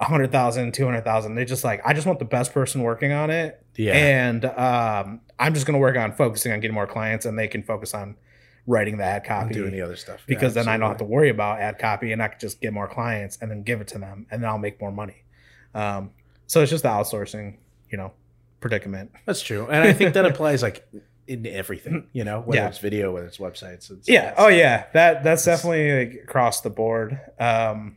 a 0.00 0.04
hundred 0.04 0.30
thousand, 0.32 0.72
two 0.74 0.84
hundred 0.84 1.04
thousand. 1.04 1.34
They 1.34 1.44
just 1.44 1.64
like 1.64 1.80
I 1.84 1.92
just 1.94 2.06
want 2.06 2.18
the 2.18 2.24
best 2.24 2.52
person 2.52 2.82
working 2.82 3.12
on 3.12 3.30
it, 3.30 3.64
Yeah. 3.76 3.92
and 3.94 4.44
um, 4.44 5.20
I'm 5.38 5.54
just 5.54 5.66
gonna 5.66 5.78
work 5.78 5.96
on 5.96 6.12
focusing 6.12 6.52
on 6.52 6.60
getting 6.60 6.74
more 6.74 6.86
clients, 6.86 7.26
and 7.26 7.38
they 7.38 7.48
can 7.48 7.62
focus 7.62 7.92
on 7.94 8.16
writing 8.66 8.96
the 8.96 9.04
ad 9.04 9.24
copy 9.24 9.52
doing 9.52 9.72
the 9.72 9.82
other 9.82 9.96
stuff. 9.96 10.20
Yeah, 10.26 10.34
because 10.36 10.54
then 10.54 10.68
I 10.68 10.78
don't 10.78 10.88
have 10.88 10.96
to 10.98 11.04
worry 11.04 11.28
about 11.28 11.60
ad 11.60 11.78
copy 11.78 12.12
and 12.12 12.22
I 12.22 12.28
can 12.28 12.40
just 12.40 12.62
get 12.62 12.72
more 12.72 12.88
clients 12.88 13.36
and 13.42 13.50
then 13.50 13.62
give 13.62 13.82
it 13.82 13.88
to 13.88 13.98
them 13.98 14.26
and 14.30 14.42
then 14.42 14.48
I'll 14.48 14.56
make 14.56 14.80
more 14.80 14.90
money. 14.90 15.22
Um, 15.74 16.12
so 16.46 16.62
it's 16.62 16.70
just 16.70 16.82
the 16.82 16.88
outsourcing, 16.88 17.58
you 17.90 17.98
know, 17.98 18.12
predicament. 18.60 19.10
That's 19.26 19.42
true, 19.42 19.66
and 19.66 19.86
I 19.86 19.92
think 19.92 20.14
that 20.14 20.24
applies 20.32 20.62
like 20.62 20.86
in 21.26 21.46
everything. 21.46 22.08
You 22.12 22.24
know, 22.24 22.40
whether 22.40 22.60
Yeah. 22.62 22.68
it's 22.68 22.78
video, 22.78 23.12
whether 23.12 23.26
it's 23.26 23.38
websites. 23.38 23.90
It's, 23.90 24.08
Yeah. 24.08 24.20
it's- 24.30 24.34
Oh 24.38 24.48
yeah. 24.48 24.84
That 24.92 25.24
that's 25.24 25.44
definitely 25.44 26.06
like 26.06 26.22
across 26.24 26.60
the 26.60 26.70
board. 26.70 27.18
Um, 27.38 27.96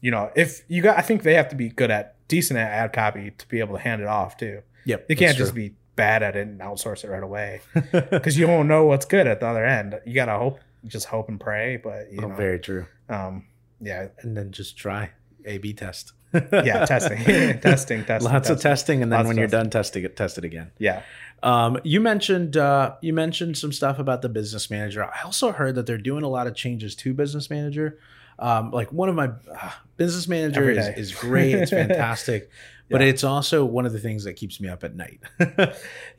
you 0.00 0.10
know, 0.10 0.30
if 0.36 0.62
you 0.68 0.82
got, 0.82 0.96
I 0.98 1.02
think 1.02 1.22
they 1.24 1.34
have 1.34 1.48
to 1.48 1.56
be 1.56 1.68
good 1.70 1.90
at 1.90 2.14
decent 2.28 2.58
at 2.58 2.70
ad 2.70 2.92
copy 2.92 3.32
to 3.36 3.48
be 3.48 3.58
able 3.60 3.74
to 3.76 3.80
hand 3.82 4.00
it 4.02 4.06
off 4.08 4.36
too. 4.36 4.62
Yep. 4.84 5.08
They 5.08 5.14
can't 5.16 5.36
just 5.36 5.54
be 5.54 5.74
bad 5.96 6.22
at 6.22 6.36
it 6.36 6.46
and 6.46 6.60
outsource 6.60 7.02
it 7.04 7.10
right 7.10 7.22
away 7.22 7.60
because 8.10 8.38
you 8.38 8.46
won't 8.46 8.68
know 8.68 8.84
what's 8.84 9.04
good 9.06 9.26
at 9.26 9.40
the 9.40 9.46
other 9.46 9.64
end. 9.64 9.98
You 10.06 10.14
gotta 10.14 10.36
hope, 10.38 10.60
just 10.86 11.06
hope 11.06 11.28
and 11.28 11.40
pray. 11.40 11.76
But 11.82 12.12
you 12.12 12.20
oh, 12.22 12.28
know, 12.28 12.34
very 12.36 12.60
true. 12.60 12.86
um, 13.08 13.46
yeah, 13.80 14.08
And 14.20 14.36
then 14.36 14.52
just 14.52 14.76
try 14.76 15.10
A/B 15.44 15.72
test. 15.72 16.12
yeah, 16.32 16.84
testing, 16.84 17.18
testing, 17.60 18.04
testing, 18.04 18.30
Lots 18.32 18.50
of 18.50 18.60
testing, 18.60 19.02
and 19.02 19.10
then 19.10 19.20
Lots 19.20 19.28
when 19.28 19.36
you're 19.38 19.46
testing. 19.46 19.60
done 19.64 19.70
testing 19.70 20.04
it, 20.04 20.16
test 20.16 20.36
it 20.38 20.44
again. 20.44 20.70
Yeah. 20.78 21.02
Um, 21.42 21.78
you 21.84 22.00
mentioned 22.00 22.56
uh, 22.56 22.94
you 23.00 23.12
mentioned 23.12 23.56
some 23.56 23.72
stuff 23.72 23.98
about 23.98 24.22
the 24.22 24.28
business 24.28 24.70
manager. 24.70 25.04
I 25.04 25.22
also 25.24 25.52
heard 25.52 25.74
that 25.76 25.86
they're 25.86 25.98
doing 25.98 26.24
a 26.24 26.28
lot 26.28 26.46
of 26.46 26.54
changes 26.54 26.94
to 26.96 27.14
business 27.14 27.48
manager. 27.50 27.98
Um, 28.40 28.70
like 28.70 28.92
one 28.92 29.08
of 29.08 29.14
my 29.14 29.30
uh, 29.52 29.70
business 29.96 30.28
manager 30.28 30.70
is, 30.70 30.86
is 30.96 31.14
great. 31.14 31.54
It's 31.54 31.70
fantastic, 31.82 32.50
but 32.88 33.00
Yeah. 33.00 33.08
it's 33.08 33.24
also 33.24 33.64
one 33.64 33.84
of 33.86 33.92
the 33.92 33.98
things 33.98 34.24
that 34.24 34.34
keeps 34.34 34.60
me 34.60 34.68
up 34.68 34.84
at 34.84 34.94
night. 34.94 35.20
you 35.40 35.46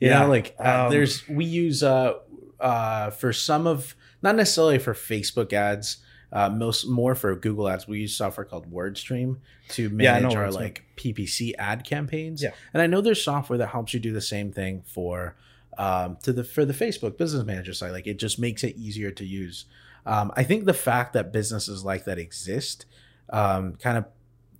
Yeah. 0.00 0.20
know, 0.20 0.28
like 0.28 0.54
uh, 0.58 0.84
Um, 0.86 0.90
there's 0.92 1.26
we 1.28 1.44
use 1.44 1.82
uh, 1.82 2.14
uh, 2.58 3.10
for 3.10 3.32
some 3.32 3.66
of 3.66 3.94
not 4.22 4.36
necessarily 4.36 4.78
for 4.78 4.92
Facebook 4.94 5.52
ads. 5.54 5.98
Uh, 6.32 6.48
most 6.48 6.86
more 6.86 7.14
for 7.14 7.34
Google 7.34 7.68
ads, 7.68 7.88
we 7.88 8.00
use 8.00 8.14
software 8.14 8.44
called 8.44 8.70
WordStream 8.72 9.38
to 9.70 9.82
Yeah, 9.84 9.88
manage 9.88 10.34
our 10.36 10.46
WordStream. 10.46 10.54
like 10.54 10.84
PPC 10.96 11.52
ad 11.58 11.84
campaigns. 11.84 12.42
Yeah. 12.42 12.50
And 12.72 12.80
I 12.82 12.86
know 12.86 13.00
there's 13.00 13.22
software 13.22 13.58
that 13.58 13.68
helps 13.68 13.92
you 13.94 14.00
do 14.00 14.12
the 14.12 14.20
same 14.20 14.52
thing 14.52 14.82
for 14.86 15.34
um, 15.78 16.18
to 16.22 16.32
the 16.32 16.44
for 16.44 16.64
the 16.64 16.72
Facebook 16.74 17.16
Business 17.18 17.44
Manager 17.44 17.72
site. 17.72 17.92
Like 17.92 18.06
it 18.06 18.18
just 18.18 18.38
makes 18.38 18.62
it 18.62 18.76
easier 18.76 19.10
to 19.10 19.24
use. 19.24 19.64
Um, 20.06 20.32
I 20.36 20.44
think 20.44 20.64
the 20.66 20.72
fact 20.74 21.12
that 21.14 21.32
businesses 21.32 21.84
like 21.84 22.04
that 22.04 22.18
exist, 22.18 22.86
um, 23.30 23.74
kind 23.76 23.98
of, 23.98 24.04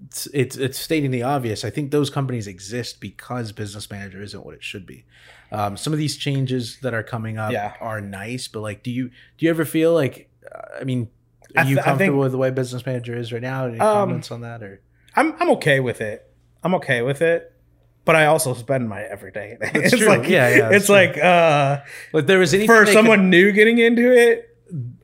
it's, 0.07 0.27
it's 0.35 0.57
it's 0.57 0.79
stating 0.79 1.11
the 1.11 1.23
obvious. 1.23 1.65
I 1.65 1.71
think 1.71 1.91
those 1.93 2.11
companies 2.11 2.47
exist 2.47 3.01
because 3.01 3.53
Business 3.53 3.91
Manager 3.91 4.21
isn't 4.23 4.45
what 4.45 4.55
it 4.55 4.63
should 4.65 4.87
be. 4.87 5.05
Um, 5.53 5.77
some 5.77 5.93
of 5.93 5.99
these 5.99 6.17
changes 6.17 6.79
that 6.83 6.95
are 6.95 7.03
coming 7.03 7.39
up 7.39 7.53
Yeah. 7.53 7.75
are 7.81 8.01
nice, 8.01 8.49
but 8.49 8.61
like, 8.61 8.83
do 8.83 8.91
you 8.91 9.09
do 9.39 9.47
you 9.47 9.51
ever 9.51 9.65
feel 9.65 9.93
like? 9.95 10.31
Uh, 10.51 10.79
I 10.81 10.85
mean, 10.85 11.09
are 11.57 11.65
you 11.65 11.75
th- 11.75 11.79
I 11.79 11.83
think- 11.83 11.85
comfortable 11.85 12.21
with 12.21 12.33
the 12.33 12.39
way 12.39 12.51
Business 12.51 12.85
Manager 12.87 13.17
is 13.17 13.33
right 13.33 13.43
now? 13.43 13.67
Any 13.67 13.79
Um, 13.81 14.09
comments 14.09 14.31
on 14.31 14.41
that 14.43 14.63
or? 14.63 14.81
I'm 15.17 15.35
I'm 15.41 15.51
okay 15.53 15.81
with 15.81 16.01
it. 16.01 16.25
I'm 16.63 16.75
okay 16.77 17.03
with 17.03 17.23
it. 17.23 17.53
But 18.05 18.17
I 18.17 18.27
also 18.27 18.55
spend 18.55 18.89
my 18.89 19.03
everyday. 19.03 19.59
it's 19.61 19.97
true. 19.97 20.09
like 20.09 20.29
Yeah, 20.29 20.49
yeah, 20.49 20.69
that's 20.71 20.75
it's 20.85 20.89
like 20.89 21.19
uh 21.19 21.81
Like 22.13 22.27
there 22.27 22.39
was 22.39 22.55
anything 22.55 22.69
for 22.69 22.81
they 22.81 22.87
could- 22.87 22.95
someone 22.95 23.29
new 23.31 23.53
getting 23.53 23.79
into 23.79 24.11
it, 24.13 24.57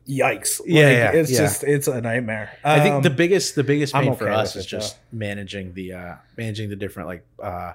yikes. 0.09 0.61
Yeah, 0.65 0.85
Like, 0.87 0.93
yeah, 0.97 1.11
it's 1.13 1.31
yeah. 1.31 1.39
just 1.39 1.65
it's 1.65 1.89
a 1.89 2.01
nightmare. 2.01 2.51
I 2.65 2.81
think 2.81 2.95
Um, 2.97 3.03
the 3.03 3.11
biggest 3.11 3.55
the 3.55 3.65
biggest 3.65 3.95
I'm 3.95 4.05
pain 4.05 4.13
okay 4.13 4.19
for 4.19 4.31
us 4.31 4.57
is 4.57 4.65
it, 4.65 4.69
just 4.69 4.97
managing 5.13 5.75
the 5.75 5.93
uh 5.93 6.15
managing 6.37 6.71
the 6.71 6.77
different 6.77 7.09
like 7.09 7.25
uh 7.43 7.73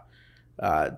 uh 0.59 0.89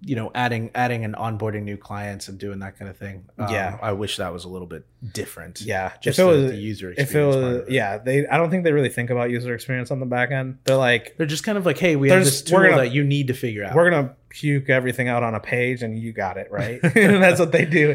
you 0.00 0.14
know 0.14 0.30
adding 0.34 0.70
adding 0.76 1.04
and 1.04 1.14
onboarding 1.16 1.62
new 1.64 1.76
clients 1.76 2.28
and 2.28 2.38
doing 2.38 2.60
that 2.60 2.78
kind 2.78 2.88
of 2.90 2.96
thing. 2.96 3.24
Um, 3.38 3.52
Yeah. 3.52 3.78
I 3.82 3.92
wish 3.92 4.16
that 4.18 4.32
was 4.32 4.44
a 4.44 4.48
little 4.48 4.66
bit 4.68 4.84
different. 5.12 5.60
yeah, 5.60 5.92
just 6.00 6.18
if 6.18 6.24
it 6.24 6.28
the, 6.28 6.42
was 6.42 6.50
the 6.52 6.56
user 6.56 6.94
if 6.96 7.14
it 7.14 7.24
was 7.24 7.36
it. 7.36 7.70
yeah, 7.70 7.98
they 7.98 8.26
I 8.26 8.36
don't 8.36 8.50
think 8.50 8.64
they 8.64 8.72
really 8.72 8.88
think 8.90 9.10
about 9.10 9.30
user 9.30 9.54
experience 9.54 9.90
on 9.90 9.98
the 10.00 10.06
back 10.06 10.30
end. 10.30 10.58
They're 10.64 10.76
like 10.76 11.16
they're 11.16 11.26
just 11.26 11.42
kind 11.44 11.58
of 11.58 11.66
like, 11.66 11.78
hey, 11.78 11.96
we 11.96 12.10
have 12.10 12.24
this 12.24 12.42
tool 12.42 12.58
gonna- 12.60 12.76
that 12.76 12.92
you 12.92 13.02
need 13.04 13.26
to 13.28 13.34
figure 13.34 13.64
out. 13.64 13.74
we're 13.74 13.90
gonna 13.90 14.14
puke 14.30 14.68
everything 14.68 15.08
out 15.08 15.22
on 15.22 15.34
a 15.34 15.40
page 15.40 15.82
and 15.82 15.98
you 15.98 16.12
got 16.12 16.36
it 16.36 16.52
right 16.52 16.80
and 16.82 16.92
that's 17.22 17.40
what 17.40 17.50
they 17.50 17.64
do 17.64 17.94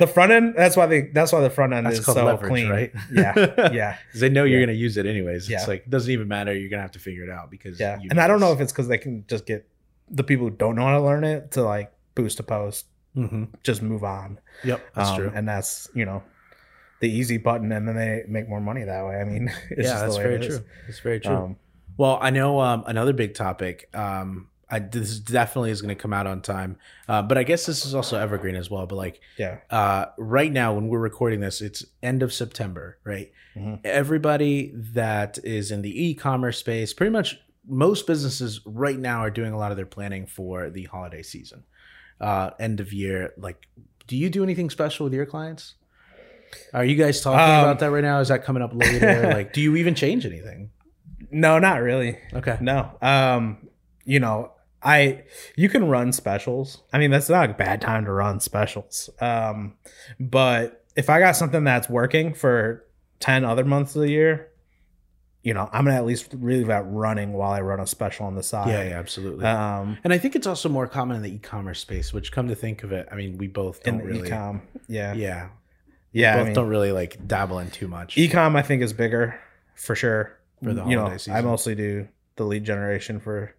the 0.00 0.08
front 0.12 0.32
end 0.32 0.52
that's 0.56 0.76
why 0.76 0.86
they 0.86 1.02
that's 1.02 1.32
why 1.32 1.40
the 1.40 1.48
front 1.48 1.72
end 1.72 1.86
That's 1.86 2.00
is 2.00 2.04
so 2.04 2.24
leverage, 2.24 2.50
clean 2.50 2.68
right? 2.68 2.92
yeah 3.12 3.32
yeah 3.72 3.96
'Cause 4.10 4.20
they 4.20 4.28
know 4.28 4.42
you're 4.42 4.58
going 4.58 4.74
to 4.74 4.74
use 4.74 4.96
it 4.96 5.06
anyways. 5.06 5.48
Yeah. 5.48 5.58
It's 5.58 5.68
like 5.68 5.82
it 5.86 5.90
doesn't 5.90 6.10
even 6.10 6.26
matter. 6.26 6.52
You're 6.52 6.68
going 6.68 6.78
to 6.78 6.82
have 6.82 6.90
to 6.92 6.98
figure 6.98 7.22
it 7.22 7.30
out 7.30 7.48
because 7.52 7.78
yeah 7.78 7.96
you 8.00 8.08
and 8.10 8.20
i 8.20 8.26
don't 8.26 8.40
know 8.40 8.52
if 8.52 8.60
it's 8.60 8.72
because 8.72 8.88
they 8.88 8.98
can 8.98 9.24
just 9.28 9.46
get 9.46 9.68
the 10.10 10.24
people 10.24 10.46
who 10.48 10.50
don't 10.56 10.74
know 10.76 10.82
how 10.82 10.98
to 10.98 11.02
learn 11.04 11.24
it 11.24 11.50
to 11.52 11.62
like 11.62 11.92
boost 12.14 12.40
a 12.40 12.42
post 12.42 12.86
Mhm. 13.16 13.48
just 13.62 13.82
move 13.82 14.04
on 14.04 14.38
Yep, 14.64 14.80
that's 14.94 15.10
Um, 15.10 15.16
true. 15.16 15.32
and 15.34 15.48
that's 15.48 15.88
you 15.94 16.04
know 16.04 16.22
the 17.00 17.08
easy 17.10 17.36
button 17.38 17.70
and 17.72 17.86
then 17.88 17.96
they 17.96 18.24
make 18.28 18.48
more 18.48 18.60
money 18.60 18.84
that 18.84 19.04
way 19.06 19.16
i 19.16 19.24
mean 19.24 19.48
it's 19.70 19.86
yeah, 19.86 19.92
just 19.92 20.00
that's 20.04 20.16
very 20.16 20.34
it 20.36 20.42
true. 20.42 20.60
It's 20.88 21.00
very 21.00 21.20
true. 21.20 21.34
um, 21.34 21.56
Well, 21.96 22.18
I 22.20 22.30
know 22.30 22.60
um, 22.60 22.84
another 22.86 23.12
big 23.12 23.34
topic. 23.34 23.88
Um, 23.94 24.48
I, 24.70 24.78
this 24.80 25.18
definitely 25.18 25.70
is 25.70 25.80
going 25.80 25.96
to 25.96 26.00
come 26.00 26.12
out 26.12 26.26
on 26.26 26.42
time, 26.42 26.76
uh, 27.08 27.22
but 27.22 27.38
I 27.38 27.42
guess 27.42 27.64
this 27.66 27.86
is 27.86 27.94
also 27.94 28.18
evergreen 28.20 28.54
as 28.54 28.70
well. 28.70 28.86
But 28.86 28.96
like 28.96 29.20
yeah 29.38 29.58
uh, 29.70 30.06
right 30.18 30.52
now, 30.52 30.74
when 30.74 30.88
we're 30.88 30.98
recording 31.00 31.40
this, 31.40 31.60
it's 31.62 31.84
end 32.02 32.22
of 32.22 32.32
September, 32.34 32.98
right? 33.02 33.32
Mhm. 33.56 33.80
Everybody 33.84 34.72
that 34.74 35.38
is 35.42 35.70
in 35.70 35.80
the 35.82 36.04
e-commerce 36.08 36.58
space, 36.58 36.92
pretty 36.92 37.10
much 37.10 37.40
most 37.68 38.06
businesses 38.06 38.60
right 38.64 38.98
now 38.98 39.20
are 39.20 39.30
doing 39.30 39.52
a 39.52 39.58
lot 39.58 39.70
of 39.70 39.76
their 39.76 39.86
planning 39.86 40.26
for 40.26 40.70
the 40.70 40.84
holiday 40.84 41.22
season, 41.22 41.64
uh, 42.20 42.50
end 42.58 42.80
of 42.80 42.92
year. 42.92 43.32
Like, 43.36 43.68
do 44.06 44.16
you 44.16 44.30
do 44.30 44.42
anything 44.42 44.70
special 44.70 45.04
with 45.04 45.12
your 45.14 45.26
clients? 45.26 45.74
Are 46.72 46.84
you 46.84 46.96
guys 46.96 47.20
talking 47.20 47.38
Um, 47.40 47.60
about 47.60 47.78
that 47.80 47.90
right 47.90 48.02
now? 48.02 48.20
Is 48.20 48.28
that 48.28 48.42
coming 48.42 48.62
up 48.62 48.72
later? 48.74 49.28
like, 49.34 49.52
do 49.52 49.60
you 49.60 49.76
even 49.76 49.94
change 49.94 50.24
anything? 50.26 50.70
no 51.30 51.58
not 51.58 51.82
really 51.82 52.16
Okay. 52.32 52.56
No. 52.60 52.90
Um, 53.02 53.68
you 54.06 54.18
know, 54.18 54.52
I 54.82 55.24
you 55.56 55.68
can 55.68 55.88
run 55.88 56.12
specials. 56.12 56.82
I 56.92 56.98
mean, 56.98 57.10
that's 57.10 57.28
not 57.28 57.50
a 57.50 57.52
bad 57.54 57.82
time 57.82 58.06
to 58.06 58.12
run 58.12 58.40
specials. 58.40 59.10
Um, 59.20 59.74
but 60.18 60.86
if 60.96 61.10
I 61.10 61.18
got 61.20 61.36
something 61.36 61.64
that's 61.64 61.88
working 61.88 62.32
for 62.32 62.86
10 63.20 63.44
other 63.44 63.64
months 63.64 63.94
of 63.94 64.00
the 64.02 64.08
year, 64.10 64.47
you 65.42 65.54
know, 65.54 65.68
I'm 65.72 65.84
gonna 65.84 65.96
at 65.96 66.04
least 66.04 66.34
really 66.36 66.64
that 66.64 66.84
running 66.88 67.32
while 67.32 67.52
I 67.52 67.60
run 67.60 67.80
a 67.80 67.86
special 67.86 68.26
on 68.26 68.34
the 68.34 68.42
side. 68.42 68.68
Yeah, 68.68 68.82
yeah, 68.82 68.98
absolutely. 68.98 69.44
Um 69.46 69.98
And 70.04 70.12
I 70.12 70.18
think 70.18 70.34
it's 70.36 70.46
also 70.46 70.68
more 70.68 70.86
common 70.86 71.16
in 71.16 71.22
the 71.22 71.32
e-commerce 71.34 71.80
space, 71.80 72.12
which 72.12 72.32
come 72.32 72.48
to 72.48 72.54
think 72.54 72.82
of 72.82 72.92
it, 72.92 73.08
I 73.10 73.14
mean, 73.14 73.38
we 73.38 73.46
both 73.46 73.82
don't 73.82 74.02
really, 74.04 74.28
ecom. 74.30 74.60
Yeah. 74.88 75.14
yeah, 75.14 75.48
Yeah. 76.12 76.34
both 76.36 76.42
I 76.42 76.44
mean, 76.46 76.54
don't 76.54 76.68
really 76.68 76.92
like 76.92 77.26
dabble 77.26 77.58
in 77.60 77.70
too 77.70 77.88
much. 77.88 78.16
ecom 78.16 78.56
I 78.56 78.62
think 78.62 78.82
is 78.82 78.92
bigger 78.92 79.38
for 79.74 79.94
sure. 79.94 80.34
For 80.62 80.74
the 80.74 80.84
you 80.86 80.96
know, 80.96 81.02
holiday 81.06 81.32
I 81.32 81.40
mostly 81.42 81.76
do 81.76 82.08
the 82.34 82.44
lead 82.44 82.64
generation 82.64 83.20
for 83.20 83.54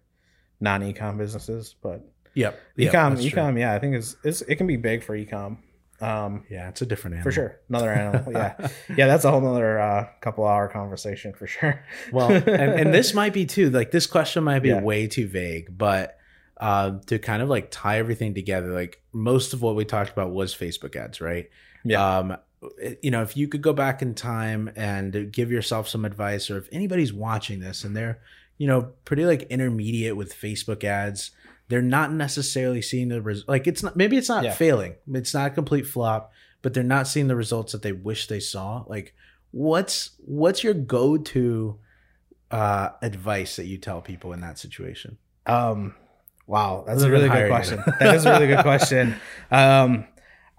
non 0.60 0.82
ecom 0.82 1.16
businesses, 1.16 1.74
but 1.82 2.06
yep, 2.34 2.60
yep, 2.76 2.92
ecom 2.92 3.14
true. 3.16 3.30
ecom, 3.30 3.58
yeah, 3.58 3.72
I 3.74 3.78
think 3.78 3.96
is 3.96 4.16
it 4.22 4.56
can 4.56 4.66
be 4.66 4.76
big 4.76 5.02
for 5.02 5.16
ecom. 5.16 5.56
Um 6.00 6.44
Yeah, 6.50 6.68
it's 6.68 6.82
a 6.82 6.86
different 6.86 7.14
animal 7.14 7.24
for 7.30 7.32
sure. 7.32 7.60
Another 7.68 7.90
animal. 7.92 8.32
Yeah. 8.32 8.68
Yeah, 8.96 9.06
that's 9.06 9.24
a 9.24 9.30
whole 9.30 9.40
nother 9.40 9.78
uh, 9.80 10.08
couple 10.20 10.46
hour 10.46 10.68
conversation 10.68 11.32
for 11.32 11.46
sure. 11.46 11.84
well, 12.12 12.30
and, 12.30 12.46
and 12.48 12.94
this 12.94 13.14
might 13.14 13.32
be 13.32 13.46
too. 13.46 13.70
Like 13.70 13.90
this 13.90 14.06
question 14.06 14.44
might 14.44 14.60
be 14.60 14.68
Yeah. 14.70 14.80
way 14.80 15.06
too 15.06 15.26
vague, 15.28 15.76
but 15.76 16.16
uh, 16.58 16.98
to 17.06 17.18
kind 17.18 17.42
of 17.42 17.48
like 17.48 17.70
tie 17.70 17.98
everything 17.98 18.34
together, 18.34 18.72
like 18.72 19.02
most 19.12 19.52
of 19.54 19.62
what 19.62 19.74
we 19.76 19.84
talked 19.84 20.10
about 20.10 20.30
was 20.30 20.54
Facebook 20.54 20.94
ads, 20.96 21.20
right? 21.20 21.48
Yeah. 21.84 22.18
Um, 22.18 22.36
you 23.02 23.10
know, 23.10 23.22
if 23.22 23.36
you 23.38 23.48
could 23.48 23.62
go 23.62 23.72
back 23.72 24.02
in 24.02 24.14
time 24.14 24.70
and 24.76 25.32
give 25.32 25.50
yourself 25.50 25.88
some 25.88 26.04
advice, 26.04 26.50
or 26.50 26.58
if 26.58 26.68
anybody's 26.72 27.12
watching 27.14 27.60
this 27.60 27.84
and 27.84 27.96
they're, 27.96 28.20
you 28.58 28.66
know, 28.66 28.92
pretty 29.06 29.24
like 29.24 29.42
intermediate 29.44 30.14
with 30.18 30.34
Facebook 30.38 30.84
ads, 30.84 31.30
they're 31.70 31.80
not 31.80 32.12
necessarily 32.12 32.82
seeing 32.82 33.08
the 33.08 33.22
res- 33.22 33.44
like 33.48 33.66
it's 33.66 33.82
not 33.82 33.96
maybe 33.96 34.16
it's 34.18 34.28
not 34.28 34.44
Yeah. 34.44 34.52
failing, 34.52 34.96
it's 35.12 35.32
not 35.32 35.46
a 35.46 35.50
complete 35.54 35.86
flop, 35.86 36.32
but 36.62 36.74
they're 36.74 36.82
not 36.82 37.06
seeing 37.08 37.28
the 37.28 37.36
results 37.36 37.72
that 37.72 37.80
they 37.82 37.92
wish 37.92 38.26
they 38.26 38.40
saw. 38.40 38.84
Like, 38.88 39.14
what's 39.52 40.10
what's 40.18 40.62
your 40.62 40.74
go 40.74 41.16
to 41.16 41.78
uh, 42.50 42.90
advice 43.02 43.56
that 43.56 43.66
you 43.66 43.78
tell 43.78 44.02
people 44.02 44.32
in 44.32 44.40
that 44.40 44.58
situation? 44.58 45.16
Um, 45.46 45.94
wow, 46.46 46.84
that's 46.86 47.02
a 47.02 47.10
really 47.10 47.28
good 47.28 47.48
question. 47.48 47.82
that 48.00 48.14
is 48.14 48.26
a 48.26 48.32
really 48.32 48.48
good 48.48 48.62
question. 48.62 49.14
Um, 49.50 50.06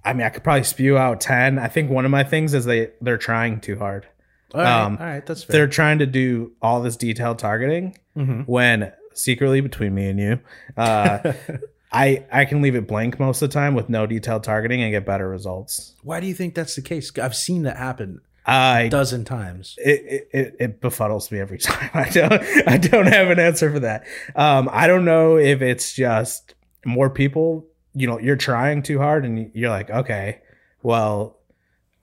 I 0.03 0.13
mean, 0.13 0.25
I 0.25 0.29
could 0.29 0.43
probably 0.43 0.63
spew 0.63 0.97
out 0.97 1.21
ten. 1.21 1.59
I 1.59 1.67
think 1.67 1.91
one 1.91 2.05
of 2.05 2.11
my 2.11 2.23
things 2.23 2.53
is 2.55 2.65
they 2.65 2.89
they're 3.01 3.17
trying 3.19 3.59
too 3.61 3.77
hard. 3.77 4.07
All 4.53 4.61
right, 4.61 4.81
Um, 4.83 4.97
all 4.99 5.05
right, 5.05 5.25
that's 5.25 5.45
They're 5.45 5.67
trying 5.67 5.99
to 5.99 6.05
do 6.05 6.53
all 6.61 6.81
this 6.81 6.97
detailed 6.97 7.37
targeting 7.39 7.95
Mhm. 8.17 8.47
when 8.47 8.91
secretly 9.13 9.61
between 9.61 9.93
me 9.95 10.09
and 10.09 10.19
you, 10.19 10.39
uh, 10.77 11.33
I 11.91 12.25
I 12.31 12.45
can 12.45 12.61
leave 12.61 12.75
it 12.75 12.87
blank 12.87 13.19
most 13.19 13.41
of 13.41 13.49
the 13.49 13.53
time 13.53 13.73
with 13.75 13.89
no 13.89 14.05
detailed 14.05 14.43
targeting 14.43 14.81
and 14.81 14.91
get 14.91 15.05
better 15.05 15.27
results. 15.27 15.95
Why 16.03 16.19
do 16.19 16.27
you 16.27 16.33
think 16.33 16.55
that's 16.55 16.75
the 16.75 16.81
case? 16.81 17.11
I've 17.17 17.35
seen 17.35 17.63
that 17.63 17.77
happen 17.77 18.21
a 18.47 18.51
I 18.51 18.87
dozen 18.89 19.25
times. 19.25 19.75
it, 19.77 20.27
it 20.31 20.55
it 20.59 20.81
befuddles 20.81 21.31
me 21.31 21.39
every 21.39 21.57
time. 21.59 21.89
I 21.93 22.09
don't 22.09 22.41
I 22.67 22.77
don't 22.77 23.07
have 23.07 23.29
an 23.29 23.39
answer 23.39 23.71
for 23.71 23.79
that. 23.81 24.05
Um, 24.35 24.69
I 24.71 24.87
don't 24.87 25.05
know 25.05 25.37
if 25.37 25.61
it's 25.61 25.93
just 25.93 26.55
more 26.85 27.09
people. 27.09 27.67
You 27.93 28.07
know, 28.07 28.19
you're 28.19 28.37
trying 28.37 28.83
too 28.83 28.99
hard, 28.99 29.25
and 29.25 29.51
you're 29.53 29.69
like, 29.69 29.89
okay, 29.89 30.39
well, 30.81 31.37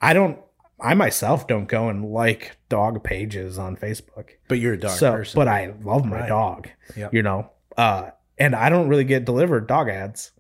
I 0.03 0.12
don't. 0.12 0.38
I 0.81 0.95
myself 0.95 1.47
don't 1.47 1.67
go 1.69 1.88
and 1.88 2.05
like 2.12 2.57
dog 2.69 3.03
pages 3.03 3.59
on 3.59 3.77
Facebook. 3.77 4.31
But 4.49 4.59
you're 4.61 4.75
a 4.75 4.79
dog 4.79 4.97
so, 4.99 5.12
person. 5.12 5.37
but 5.38 5.49
I 5.49 5.75
love 5.83 6.05
my 6.05 6.21
Right. 6.21 6.29
dog. 6.29 6.69
Yep. 6.97 7.14
You 7.14 7.23
know, 7.23 7.51
uh, 7.77 8.11
and 8.38 8.55
I 8.55 8.69
don't 8.69 8.88
really 8.88 9.05
get 9.05 9.25
delivered 9.25 9.67
dog 9.67 9.88
ads 9.88 10.31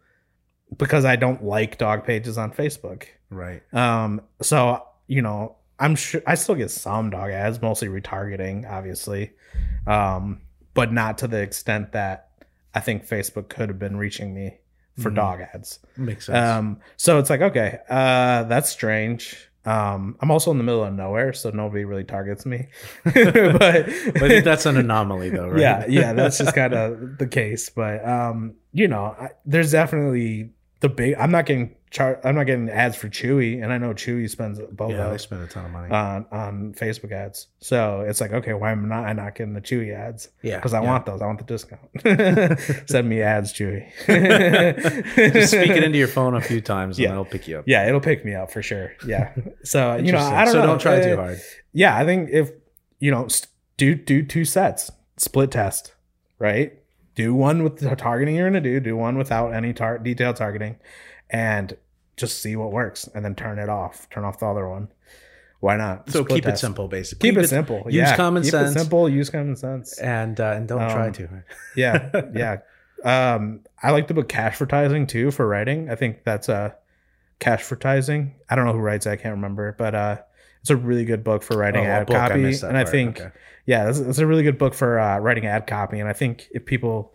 because 0.76 1.04
I 1.04 1.16
don't 1.16 1.42
like 1.44 1.78
dog 1.78 2.04
pages 2.04 2.38
on 2.38 2.52
Facebook. 2.52 3.04
right. 3.30 3.62
Um, 3.74 4.20
so 4.42 4.84
you 5.06 5.22
know, 5.22 5.56
I'm 5.78 5.96
sure 5.96 6.20
I 6.26 6.34
still 6.34 6.54
get 6.54 6.70
some 6.70 7.10
dog 7.10 7.30
ads, 7.30 7.60
mostly 7.62 7.88
retargeting, 7.88 8.70
obviously, 8.70 9.32
um, 9.86 10.42
but 10.74 10.92
not 10.92 11.18
to 11.18 11.28
the 11.28 11.38
extent 11.40 11.92
that 11.92 12.28
I 12.74 12.80
think 12.80 13.06
Facebook 13.08 13.48
could 13.48 13.68
have 13.70 13.78
been 13.78 13.96
reaching 13.96 14.34
me 14.34 14.58
for 14.98 15.10
Mhm. 15.10 15.14
dog 15.14 15.40
ads. 15.54 15.78
Makes 15.96 16.26
sense. 16.26 16.36
Um, 16.38 16.80
so 16.96 17.18
it's 17.18 17.30
like, 17.30 17.40
okay, 17.40 17.78
uh, 17.88 18.42
that's 18.44 18.68
strange. 18.68 19.47
Um, 19.68 20.16
I'm 20.20 20.30
also 20.30 20.50
in 20.50 20.56
the 20.56 20.64
middle 20.64 20.82
of 20.82 20.94
nowhere, 20.94 21.34
so 21.34 21.50
nobody 21.50 21.84
really 21.84 22.04
targets 22.04 22.46
me. 22.46 22.68
but 23.04 23.86
but 24.18 24.42
that's 24.42 24.64
an 24.64 24.78
anomaly, 24.78 25.28
though, 25.28 25.48
right? 25.50 25.60
yeah, 25.60 25.84
yeah, 25.86 26.12
that's 26.14 26.38
just 26.38 26.54
kind 26.54 26.72
of 26.72 27.18
the 27.18 27.26
case. 27.26 27.68
But 27.68 28.02
um, 28.08 28.54
you 28.72 28.88
know, 28.88 29.14
I, 29.20 29.30
there's 29.44 29.72
definitely 29.72 30.52
the 30.80 30.88
big. 30.88 31.14
I'm 31.18 31.30
not 31.30 31.46
getting 31.46 31.74
char- 31.90 32.20
I'm 32.24 32.34
not 32.36 32.44
getting 32.44 32.68
ads 32.70 32.96
for 32.96 33.08
Chewy, 33.08 33.62
and 33.62 33.72
I 33.72 33.78
know 33.78 33.92
Chewy 33.94 34.28
spends 34.30 34.60
both. 34.72 34.92
yeah. 34.92 35.08
They 35.10 35.18
spend 35.18 35.42
a 35.42 35.46
ton 35.46 35.64
of 35.64 35.70
money. 35.72 35.92
on 35.92 36.26
on 36.30 36.74
Facebook 36.74 37.10
ads. 37.12 37.48
So 37.60 38.00
it's 38.06 38.20
like, 38.20 38.32
okay, 38.32 38.52
why 38.54 38.70
am 38.72 38.84
I 38.84 38.88
not, 38.96 39.06
I 39.08 39.12
not 39.12 39.34
getting 39.34 39.54
the 39.54 39.60
Chewy 39.60 39.94
ads? 39.94 40.28
yeah, 40.42 40.56
Because 40.56 40.74
I 40.74 40.82
yeah. 40.82 40.88
want 40.88 41.06
those. 41.06 41.20
I 41.22 41.26
want 41.26 41.38
the 41.38 41.44
discount. 41.44 41.80
Send 42.88 43.08
me 43.08 43.22
ads, 43.22 43.52
Chewy. 43.52 43.86
Just 45.32 45.52
speak 45.52 45.70
it 45.70 45.82
into 45.82 45.98
your 45.98 46.08
phone 46.08 46.34
a 46.34 46.40
few 46.40 46.60
times, 46.60 46.98
and 46.98 47.04
Yeah. 47.04 47.12
it'll 47.12 47.24
pick 47.24 47.48
you 47.48 47.58
up. 47.58 47.64
Yeah, 47.66 47.86
it'll 47.88 48.00
pick 48.00 48.24
me 48.24 48.34
up 48.34 48.50
for 48.52 48.62
sure. 48.62 48.92
Yeah. 49.06 49.34
So 49.64 49.96
you 49.96 50.12
know, 50.12 50.18
I 50.18 50.44
don't 50.44 50.52
so 50.52 50.60
know. 50.60 50.66
don't 50.66 50.80
try 50.80 51.00
Uh, 51.00 51.04
too 51.04 51.16
hard. 51.16 51.40
yeah, 51.72 51.96
I 51.96 52.04
think 52.04 52.30
if 52.32 52.50
you 53.00 53.10
know, 53.10 53.26
do 53.76 53.94
do 53.94 54.22
two 54.24 54.44
sets, 54.44 54.90
split 55.16 55.50
test, 55.50 55.94
right? 56.38 56.72
Do 57.18 57.34
one 57.34 57.64
with 57.64 57.78
the 57.78 57.96
targeting 57.96 58.36
you're 58.36 58.48
gonna 58.48 58.60
do, 58.60 58.78
do 58.78 58.96
one 58.96 59.18
without 59.18 59.52
any 59.52 59.72
tar- 59.72 59.98
detailed 59.98 60.36
targeting, 60.36 60.76
and 61.28 61.76
just 62.16 62.40
see 62.40 62.54
what 62.54 62.70
works, 62.70 63.08
and 63.12 63.24
then 63.24 63.34
turn 63.34 63.58
it 63.58 63.68
off. 63.68 64.08
Turn 64.08 64.22
off 64.22 64.38
the 64.38 64.46
other 64.46 64.68
one. 64.68 64.86
Why 65.58 65.76
not? 65.76 66.08
So 66.08 66.22
Split 66.22 66.44
keep 66.44 66.46
it 66.46 66.58
simple, 66.60 66.86
basically. 66.86 67.28
Keep 67.28 67.40
it 67.40 67.48
simple. 67.48 67.82
use 67.86 67.94
yeah. 67.94 68.14
common 68.14 68.44
keep 68.44 68.52
sense. 68.52 68.70
It 68.70 68.78
simple. 68.78 69.08
Use 69.08 69.30
common 69.30 69.56
sense. 69.56 69.98
and 69.98 70.38
uh, 70.38 70.52
and 70.52 70.68
don't 70.68 70.78
try 70.78 71.08
Um, 71.08 71.12
too 71.12 71.26
hard. 71.26 71.44
Yeah, 71.76 72.22
yeah. 72.32 72.58
Um, 73.34 73.64
I 73.82 73.90
like 73.90 74.06
the 74.06 74.14
book 74.14 74.28
Cash 74.28 74.52
Advertising 74.52 75.08
too 75.08 75.32
for 75.32 75.44
writing. 75.48 75.90
I 75.90 75.96
think 75.96 76.22
that's 76.22 76.48
a 76.48 76.76
cash 77.40 77.64
advertising. 77.64 78.36
I 78.48 78.54
don't 78.54 78.64
know 78.64 78.74
who 78.74 78.78
writes 78.78 79.06
it. 79.06 79.10
I 79.10 79.16
can't 79.16 79.34
remember, 79.34 79.74
but 79.76 79.96
uh, 79.96 80.18
it's 80.60 80.70
a 80.70 80.76
really 80.76 81.04
good 81.04 81.24
book 81.24 81.42
for 81.42 81.56
writing 81.56 81.86
Oh, 81.86 81.88
ad 81.88 82.10
I 82.10 82.28
copy. 82.28 82.52
that 82.52 82.62
and 82.68 82.76
I 82.76 82.84
think 82.84 83.20
Okay. 83.20 83.30
yeah, 83.66 83.88
it's, 83.88 83.98
it's 83.98 84.18
a 84.18 84.26
really 84.26 84.42
good 84.42 84.58
book 84.58 84.74
for 84.74 84.98
uh, 84.98 85.18
writing 85.18 85.46
ad 85.46 85.66
copy. 85.66 86.00
And 86.00 86.08
I 86.08 86.12
think 86.12 86.48
if 86.52 86.64
people 86.64 87.14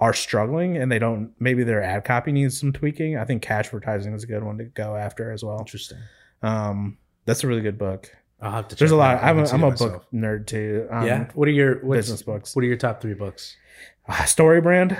are 0.00 0.12
struggling 0.12 0.76
and 0.76 0.90
they 0.90 0.98
don't, 0.98 1.32
maybe 1.38 1.62
their 1.64 1.82
ad 1.82 2.04
copy 2.04 2.32
needs 2.32 2.58
some 2.58 2.72
tweaking. 2.72 3.16
I 3.16 3.24
think 3.24 3.42
cash 3.42 3.66
advertising 3.66 4.12
is 4.14 4.24
a 4.24 4.26
good 4.26 4.42
one 4.42 4.58
to 4.58 4.64
go 4.64 4.96
after 4.96 5.30
as 5.32 5.44
well. 5.44 5.58
Interesting. 5.60 5.98
Um, 6.42 6.98
that's 7.24 7.44
a 7.44 7.46
really 7.46 7.62
good 7.62 7.78
book. 7.78 8.10
I'll 8.40 8.50
have 8.50 8.68
to. 8.68 8.74
There's 8.76 8.90
check 8.90 8.94
a 8.94 8.98
lot. 8.98 9.16
out. 9.18 9.24
I 9.24 9.30
I'm 9.30 9.38
I'm 9.46 9.62
a 9.64 9.70
book 9.70 10.04
nerd 10.12 10.46
too. 10.46 10.88
Um, 10.90 11.06
yeah. 11.06 11.30
What 11.34 11.46
are 11.46 11.52
your 11.52 11.76
what's, 11.84 11.98
business 12.00 12.22
books. 12.22 12.56
What 12.56 12.64
are 12.64 12.68
your 12.68 12.76
top 12.76 13.00
three 13.00 13.14
books? 13.14 13.56
Uh, 14.08 14.24
story 14.24 14.60
brand 14.60 14.96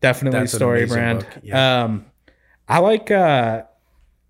definitely 0.00 0.38
That's 0.40 0.52
story 0.52 0.86
brand 0.86 1.26
yeah. 1.42 1.84
um 1.84 2.06
i 2.68 2.78
like 2.78 3.10
uh 3.10 3.62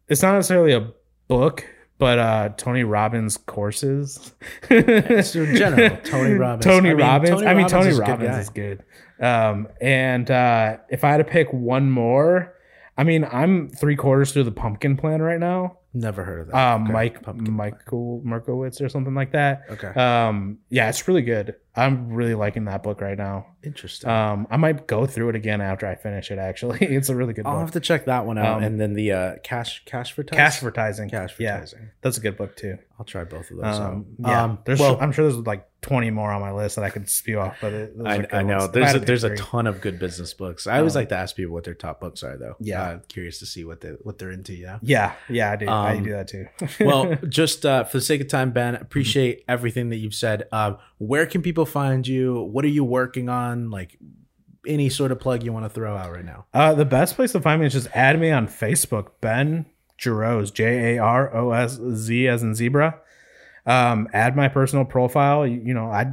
it's 0.08 0.22
not 0.22 0.34
necessarily 0.34 0.72
a 0.72 0.90
book 1.28 1.66
but 1.98 2.18
uh 2.18 2.48
tony 2.56 2.84
robbins 2.84 3.36
courses 3.36 4.32
So 4.68 5.46
general, 5.54 5.96
Tony 6.04 6.32
Robbins. 6.34 6.64
tony 6.64 6.90
I 6.90 6.94
mean, 6.94 7.02
robbins 7.06 7.30
Tony 7.30 7.46
i 7.46 7.54
mean 7.54 7.62
Robbins 7.64 7.72
tony 7.72 7.88
is 7.90 7.98
a 7.98 8.02
good 8.02 8.08
robbins 8.10 8.36
is 8.38 8.50
good 8.50 8.82
um 9.20 9.68
and 9.80 10.30
uh 10.30 10.76
if 10.90 11.04
i 11.04 11.10
had 11.10 11.16
to 11.18 11.24
pick 11.24 11.52
one 11.52 11.90
more 11.90 12.54
i 12.98 13.04
mean 13.04 13.24
i'm 13.32 13.68
three 13.70 13.96
quarters 13.96 14.32
through 14.32 14.44
the 14.44 14.52
pumpkin 14.52 14.96
plan 14.96 15.22
right 15.22 15.40
now 15.40 15.78
Never 15.94 16.24
heard 16.24 16.40
of 16.42 16.46
that. 16.48 16.54
um 16.74 16.82
Okay. 16.84 16.92
mike 16.92 17.22
Pumpkin. 17.22 17.54
Michalowicz 17.56 18.82
or 18.82 18.88
something 18.90 19.14
like 19.14 19.32
that 19.32 19.62
Okay. 19.70 19.88
um 19.98 20.58
yeah 20.68 20.88
it's 20.90 21.08
really 21.08 21.22
good 21.22 21.54
i'm 21.76 22.08
really 22.12 22.34
liking 22.34 22.64
that 22.64 22.82
book 22.82 23.00
right 23.00 23.18
now 23.18 23.46
Interesting. 23.62 24.08
um, 24.08 24.46
I 24.50 24.56
might 24.56 24.86
go 24.86 25.06
through 25.06 25.30
it 25.30 25.34
again 25.34 25.60
after 25.60 25.88
I 25.88 25.96
finish 25.96 26.30
it. 26.30 26.38
Actually, 26.38 26.78
it's 26.86 27.08
a 27.08 27.16
really 27.16 27.32
good 27.32 27.42
book. 27.42 27.50
I'll 27.50 27.56
book. 27.56 27.62
have 27.66 27.72
to 27.72 27.80
check 27.80 28.04
that 28.04 28.24
one 28.24 28.38
out, 28.38 28.58
Um, 28.58 28.62
and 28.62 28.80
then 28.80 28.92
the 28.92 29.10
uh, 29.10 29.34
cash 29.42 29.82
cash 29.86 30.12
for 30.12 30.22
Cash 30.22 30.58
advertising. 30.58 31.10
cash 31.10 31.34
yeah, 31.40 31.54
advertising. 31.54 31.90
that's 32.00 32.16
a 32.16 32.20
good 32.20 32.36
book 32.36 32.54
too. 32.56 32.78
I'll 32.98 33.04
try 33.04 33.24
both 33.24 33.50
of 33.50 33.58
those. 33.58 33.64
Um, 33.78 34.06
out. 34.24 34.30
yeah, 34.30 34.44
Um, 34.44 34.58
there's. 34.64 34.80
well, 34.80 34.98
I'm 35.00 35.12
sure 35.12 35.30
there's 35.30 35.46
like 35.46 35.68
20 35.82 36.10
more 36.10 36.30
on 36.32 36.40
my 36.40 36.50
list 36.52 36.76
that 36.76 36.84
I 36.84 36.88
could 36.90 37.10
spew 37.10 37.38
off, 37.40 37.56
but 37.60 37.72
it, 37.74 37.92
I, 38.04 38.26
I 38.32 38.42
know 38.42 38.56
ones. 38.58 38.64
If 38.64 38.70
I 38.70 38.72
there's 38.72 38.92
had 38.92 39.02
a, 39.02 39.04
there's 39.04 39.24
a 39.24 39.36
ton 39.36 39.66
of 39.66 39.80
good 39.82 39.98
business 39.98 40.32
books. 40.32 40.66
I 40.66 40.78
always 40.78 40.96
Um, 40.96 41.00
like 41.00 41.10
to 41.10 41.16
ask 41.16 41.36
people 41.36 41.52
what 41.52 41.64
their 41.64 41.74
top 41.74 42.00
books 42.00 42.22
are, 42.22 42.36
though. 42.38 42.56
Yeah. 42.58 42.82
uh, 42.82 42.98
curious 43.08 43.38
to 43.40 43.46
see 43.46 43.64
what 43.66 43.82
they 43.82 43.90
what 44.02 44.18
they're 44.18 44.30
into. 44.30 44.54
Yeah. 44.54 44.78
Yeah, 44.82 45.12
yeah, 45.28 45.50
I 45.52 45.56
do. 45.56 45.68
I 45.68 45.96
Um, 45.96 46.02
do 46.04 46.12
that 46.12 46.28
too. 46.28 46.46
well, 46.84 47.14
just 47.28 47.66
uh, 47.66 47.84
for 47.84 47.98
the 47.98 48.02
sake 48.02 48.22
of 48.22 48.28
time, 48.28 48.52
Ben, 48.52 48.74
appreciate 48.76 49.44
everything 49.46 49.90
that 49.90 49.96
you've 49.96 50.14
said. 50.14 50.44
Um, 50.50 50.78
where 50.98 51.26
can 51.26 51.42
people 51.42 51.66
find 51.66 52.06
you? 52.08 52.40
What 52.42 52.64
are 52.64 52.68
you 52.68 52.82
working 52.84 53.28
on? 53.28 53.70
Like 53.70 53.98
any 54.66 54.88
sort 54.88 55.12
of 55.12 55.20
plug 55.20 55.44
you 55.44 55.52
want 55.52 55.64
to 55.66 55.68
throw 55.70 55.96
out 55.96 56.10
right 56.10 56.24
now? 56.24 56.46
uh, 56.54 56.74
the 56.74 56.84
best 56.86 57.14
place 57.14 57.32
to 57.32 57.40
find 57.40 57.60
me 57.60 57.66
is 57.66 57.72
just 57.74 57.88
add 57.94 58.18
me 58.18 58.30
on 58.32 58.48
Facebook, 58.48 59.10
Ben 59.20 59.66
Jarosz, 59.98 60.52
J 60.52 60.96
A 60.96 61.02
R 61.02 61.34
O 61.36 61.52
S 61.52 61.78
Z 61.94 62.28
as 62.28 62.42
in 62.42 62.54
zebra. 62.54 62.98
Um, 63.64 64.08
add 64.12 64.36
my 64.36 64.48
personal 64.48 64.84
profile. 64.84 65.46
You, 65.46 65.60
you 65.64 65.74
know, 65.74 65.86
I 65.90 66.12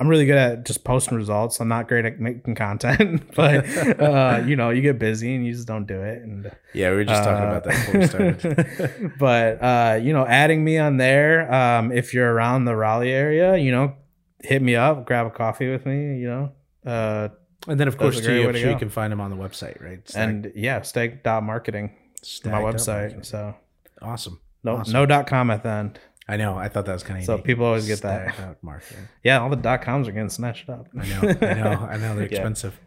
I'm 0.00 0.08
really 0.08 0.26
good 0.26 0.36
at 0.38 0.64
just 0.66 0.82
posting 0.82 1.16
results. 1.16 1.60
I'm 1.60 1.68
not 1.68 1.86
great 1.86 2.04
at 2.04 2.18
making 2.18 2.54
content, 2.56 3.22
but 3.36 3.64
uh, 4.00 4.42
you 4.44 4.56
know, 4.56 4.70
you 4.70 4.82
get 4.82 4.98
busy 4.98 5.34
and 5.36 5.46
you 5.46 5.52
just 5.52 5.68
don't 5.68 5.86
do 5.86 6.00
it. 6.02 6.22
And 6.22 6.50
Yeah, 6.72 6.90
we 6.90 6.96
were 6.96 7.04
just 7.04 7.22
talking 7.22 7.44
Uh, 7.44 7.48
about 7.48 7.64
that 7.64 7.86
before 7.86 8.00
we 8.00 8.06
started. 8.06 9.12
but 9.18 9.62
uh, 9.62 10.00
you 10.02 10.12
know, 10.12 10.26
adding 10.26 10.64
me 10.64 10.78
on 10.78 10.96
there. 10.96 11.52
Um, 11.52 11.92
if 11.92 12.12
you're 12.14 12.32
around 12.32 12.64
the 12.64 12.74
Raleigh 12.74 13.12
area, 13.12 13.56
you 13.56 13.70
know, 13.70 13.94
hit 14.42 14.62
me 14.62 14.74
up, 14.74 15.06
grab 15.06 15.26
a 15.26 15.30
coffee 15.30 15.70
with 15.70 15.86
me. 15.86 16.18
You 16.18 16.26
know, 16.28 16.52
uh, 16.90 17.28
and 17.68 17.78
then, 17.80 17.86
of 17.88 17.96
course, 17.96 18.20
too, 18.20 18.32
you, 18.34 18.50
to 18.52 18.58
sure 18.58 18.70
you 18.72 18.76
can 18.78 18.90
find 18.90 19.10
them 19.12 19.20
on 19.20 19.30
the 19.30 19.36
website, 19.36 19.80
right? 19.82 20.06
Stag- 20.08 20.28
and 20.28 20.52
yeah, 20.56 20.82
stag 20.82 21.22
dot 21.22 21.42
marketing, 21.44 21.88
Stag 21.88 22.03
my 22.44 22.50
dot 22.50 22.62
website. 22.62 22.86
marketing. 23.00 23.22
So 23.22 23.54
Awesome. 24.02 24.40
no, 24.62 24.76
Awesome. 24.76 24.92
no 24.92 25.06
dot 25.06 25.26
com 25.26 25.50
at 25.50 25.62
the 25.62 25.68
end. 25.70 25.98
I 26.26 26.36
know. 26.38 26.56
I 26.56 26.68
thought 26.68 26.86
that 26.86 26.92
was 26.94 27.02
kind 27.02 27.18
of 27.18 27.24
So 27.26 27.36
people 27.38 27.66
always 27.66 27.86
get 27.86 28.00
that. 28.00 28.62
marketing. 28.62 29.08
Yeah, 29.22 29.40
all 29.40 29.50
the 29.50 29.56
dot 29.56 29.82
coms 29.82 30.08
are 30.08 30.12
getting 30.12 30.30
snatched 30.30 30.68
up. 30.70 30.88
I 30.98 31.06
know. 31.06 31.20
I 31.42 31.54
know. 31.54 31.70
I 31.90 31.96
know. 31.98 32.14
They're 32.16 32.24
Yeah. 32.30 32.38
expensive. 32.38 32.80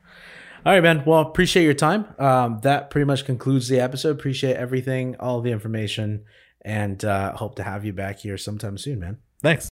All 0.65 0.73
right, 0.73 0.81
man. 0.81 1.03
Well, 1.05 1.21
appreciate 1.21 1.63
your 1.63 1.75
time. 1.75 2.05
Um, 2.19 2.59
that 2.63 2.89
pretty 2.89 3.05
much 3.05 3.25
concludes 3.25 3.67
the 3.69 3.79
episode. 3.79 4.09
Appreciate 4.11 4.55
everything, 4.57 5.15
all 5.19 5.39
the 5.41 5.51
information, 5.51 6.23
and 6.63 7.05
uh, 7.05 7.33
hope 7.35 7.55
to 7.55 7.63
have 7.63 7.85
you 7.85 7.93
back 7.93 8.19
here 8.19 8.37
sometime 8.37 8.77
soon, 8.77 8.99
man. 8.99 9.17
Thanks. 9.41 9.65